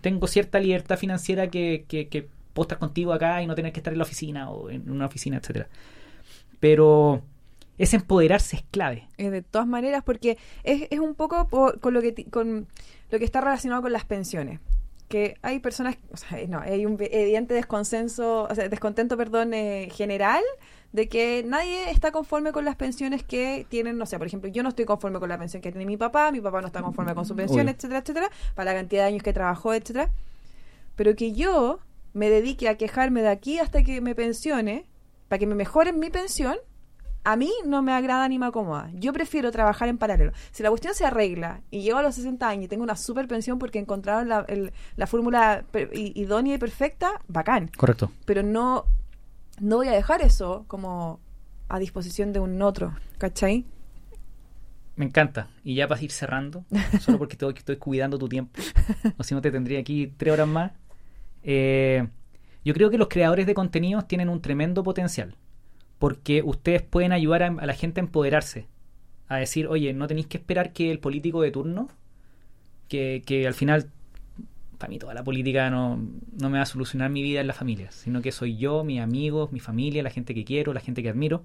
[0.00, 3.92] tengo cierta libertad financiera que, que, que puedo contigo acá y no tener que estar
[3.92, 5.68] en la oficina o en una oficina, etcétera.
[6.60, 7.22] Pero
[7.78, 9.08] ese empoderarse es clave.
[9.18, 12.66] Eh, de todas maneras, porque es, es un poco con lo que con
[13.10, 14.60] lo que está relacionado con las pensiones.
[15.08, 19.88] Que hay personas, o sea, no, hay un evidente desconsenso, o sea, descontento, perdón, eh,
[19.92, 20.42] general
[20.92, 24.62] de que nadie está conforme con las pensiones que tienen, no sé, por ejemplo, yo
[24.62, 27.14] no estoy conforme con la pensión que tiene mi papá, mi papá no está conforme
[27.14, 30.10] con su pensión, etcétera, etcétera, para la cantidad de años que trabajó, etcétera.
[30.96, 31.78] Pero que yo
[32.12, 34.84] me dedique a quejarme de aquí hasta que me pensione,
[35.28, 36.56] para que me mejoren mi pensión,
[37.24, 38.90] a mí no me agrada ni me acomoda.
[38.94, 40.32] Yo prefiero trabajar en paralelo.
[40.50, 43.26] Si la cuestión se arregla y llego a los 60 años y tengo una super
[43.28, 45.64] pensión porque encontraron la, el- la fórmula
[45.94, 47.70] idónea y perfecta, bacán.
[47.76, 48.10] Correcto.
[48.26, 48.84] Pero no,
[49.62, 51.20] no voy a dejar eso como
[51.68, 53.66] a disposición de un otro, ¿cachai?
[54.96, 55.48] Me encanta.
[55.64, 56.66] Y ya para ir cerrando,
[56.98, 58.60] solo porque estoy, estoy cuidando tu tiempo,
[59.16, 60.72] o si no te tendría aquí tres horas más.
[61.42, 62.08] eh,
[62.64, 65.36] yo creo que los creadores de contenidos tienen un tremendo potencial,
[65.98, 68.68] porque ustedes pueden ayudar a, a la gente a empoderarse,
[69.28, 71.88] a decir, oye, no tenéis que esperar que el político de turno,
[72.88, 73.90] que, que al final,
[74.82, 75.96] para mí toda la política no,
[76.32, 79.00] no me va a solucionar mi vida en la familia, sino que soy yo, mis
[79.00, 81.44] amigos, mi familia, la gente que quiero, la gente que admiro.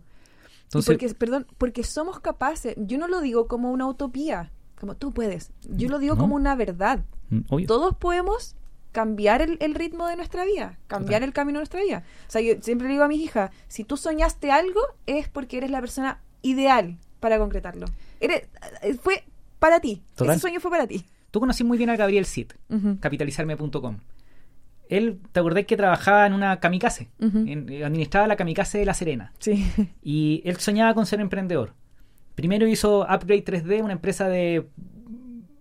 [0.64, 2.74] Entonces, porque, perdón, porque somos capaces.
[2.78, 5.52] Yo no lo digo como una utopía, como tú puedes.
[5.70, 6.22] Yo lo digo No.
[6.22, 7.06] como una verdad.
[7.30, 7.68] mm, obvio.
[7.68, 8.56] todos podemos
[8.92, 11.30] cambiar el, el ritmo de nuestra vida, cambiar Total.
[11.30, 12.04] el camino de nuestra vida.
[12.28, 15.58] O sea, yo siempre le digo a mis hijas, si tú soñaste algo, es porque
[15.58, 17.86] eres la persona ideal para concretarlo.
[18.20, 18.48] Eres,
[18.82, 19.24] eh, fue
[19.60, 20.02] para ti.
[20.16, 20.32] Total.
[20.34, 21.06] Ese sueño fue para ti.
[21.38, 22.98] Tú conocí muy bien a Gabriel Cid, Ujú.
[23.00, 24.00] capitalizarme.com.
[24.90, 27.10] Él, ¿te acordás que trabajaba en una kamikaze?
[27.20, 29.34] En- administraba la kamikaze de La Serena.
[29.38, 29.68] Sí.
[30.02, 31.74] Y él soñaba con ser emprendedor.
[32.34, 34.66] Primero hizo Upgrade 3D, una empresa de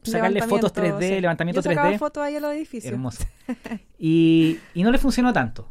[0.02, 1.20] sacarle fotos 3D, sí.
[1.20, 1.98] levantamiento Yo sacaba 3D.
[1.98, 2.90] fotos ahí a los edificios.
[2.90, 3.24] Hermoso.
[3.98, 5.68] Y, y no le funcionó tanto.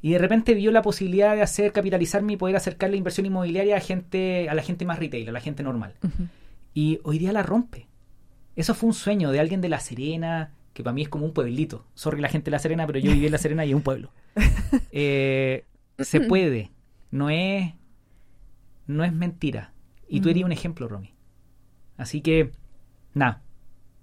[0.00, 3.76] Y de repente vio la posibilidad de hacer capitalizarme y poder acercar la inversión inmobiliaria
[3.76, 5.94] a gente, a la gente más retail, a la gente normal.
[6.04, 6.28] Ujú.
[6.72, 7.88] Y hoy día la rompe.
[8.56, 11.32] Eso fue un sueño de alguien de La Serena, que para mí es como un
[11.32, 11.86] pueblito.
[11.94, 13.82] Sorry la gente de La Serena, pero yo viví en La Serena y es un
[13.82, 14.10] pueblo.
[14.92, 15.64] Eh,
[15.98, 16.70] se puede.
[17.10, 17.74] No es,
[18.86, 19.72] no es mentira.
[20.08, 21.12] Y tú eres un ejemplo, Romy.
[21.96, 22.52] Así que,
[23.14, 23.42] nada.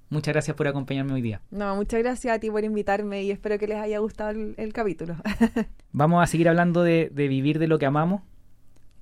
[0.09, 1.41] Muchas gracias por acompañarme hoy día.
[1.51, 4.71] No, muchas gracias a ti por invitarme y espero que les haya gustado el, el
[4.71, 5.15] capítulo.
[5.91, 8.21] Vamos a seguir hablando de, de vivir de lo que amamos.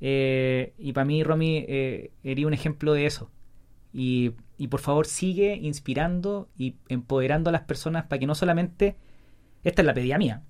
[0.02, 3.30] Eh, y para mí, Romy, eh, eres un ejemplo de eso.
[3.94, 8.96] Y, y por favor, sigue inspirando y empoderando a las personas para que no solamente.
[9.64, 10.44] Esta es la pedida mía.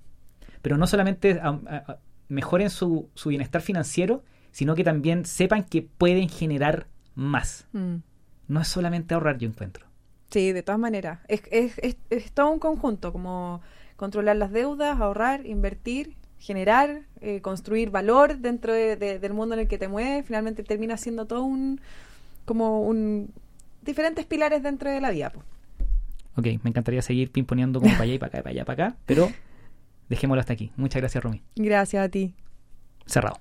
[0.62, 1.98] Pero no solamente a- a- a-
[2.28, 7.66] mejoren su, su bienestar financiero, sino que también sepan que pueden generar más.
[7.72, 7.96] Mm.
[8.48, 9.86] No es solamente ahorrar, yo encuentro.
[10.30, 11.20] Sí, de todas maneras.
[11.28, 13.60] Es, es, es, es todo un conjunto, como
[13.96, 19.62] controlar las deudas, ahorrar, invertir, generar, eh, construir valor dentro de- de- del mundo en
[19.62, 20.26] el que te mueves.
[20.26, 21.80] Finalmente termina siendo todo un,
[22.44, 23.30] como un,
[23.86, 25.30] diferentes pilares dentro de la vida.
[25.30, 25.42] po.
[26.36, 28.96] Ok, me encantaría seguir pimponeando como para allá y para acá, para allá, para acá,
[29.06, 29.30] pero
[30.08, 30.72] dejémoslo hasta aquí.
[30.76, 31.42] Muchas gracias, Romy.
[31.56, 32.34] Gracias a ti.
[33.06, 33.40] Cerrado.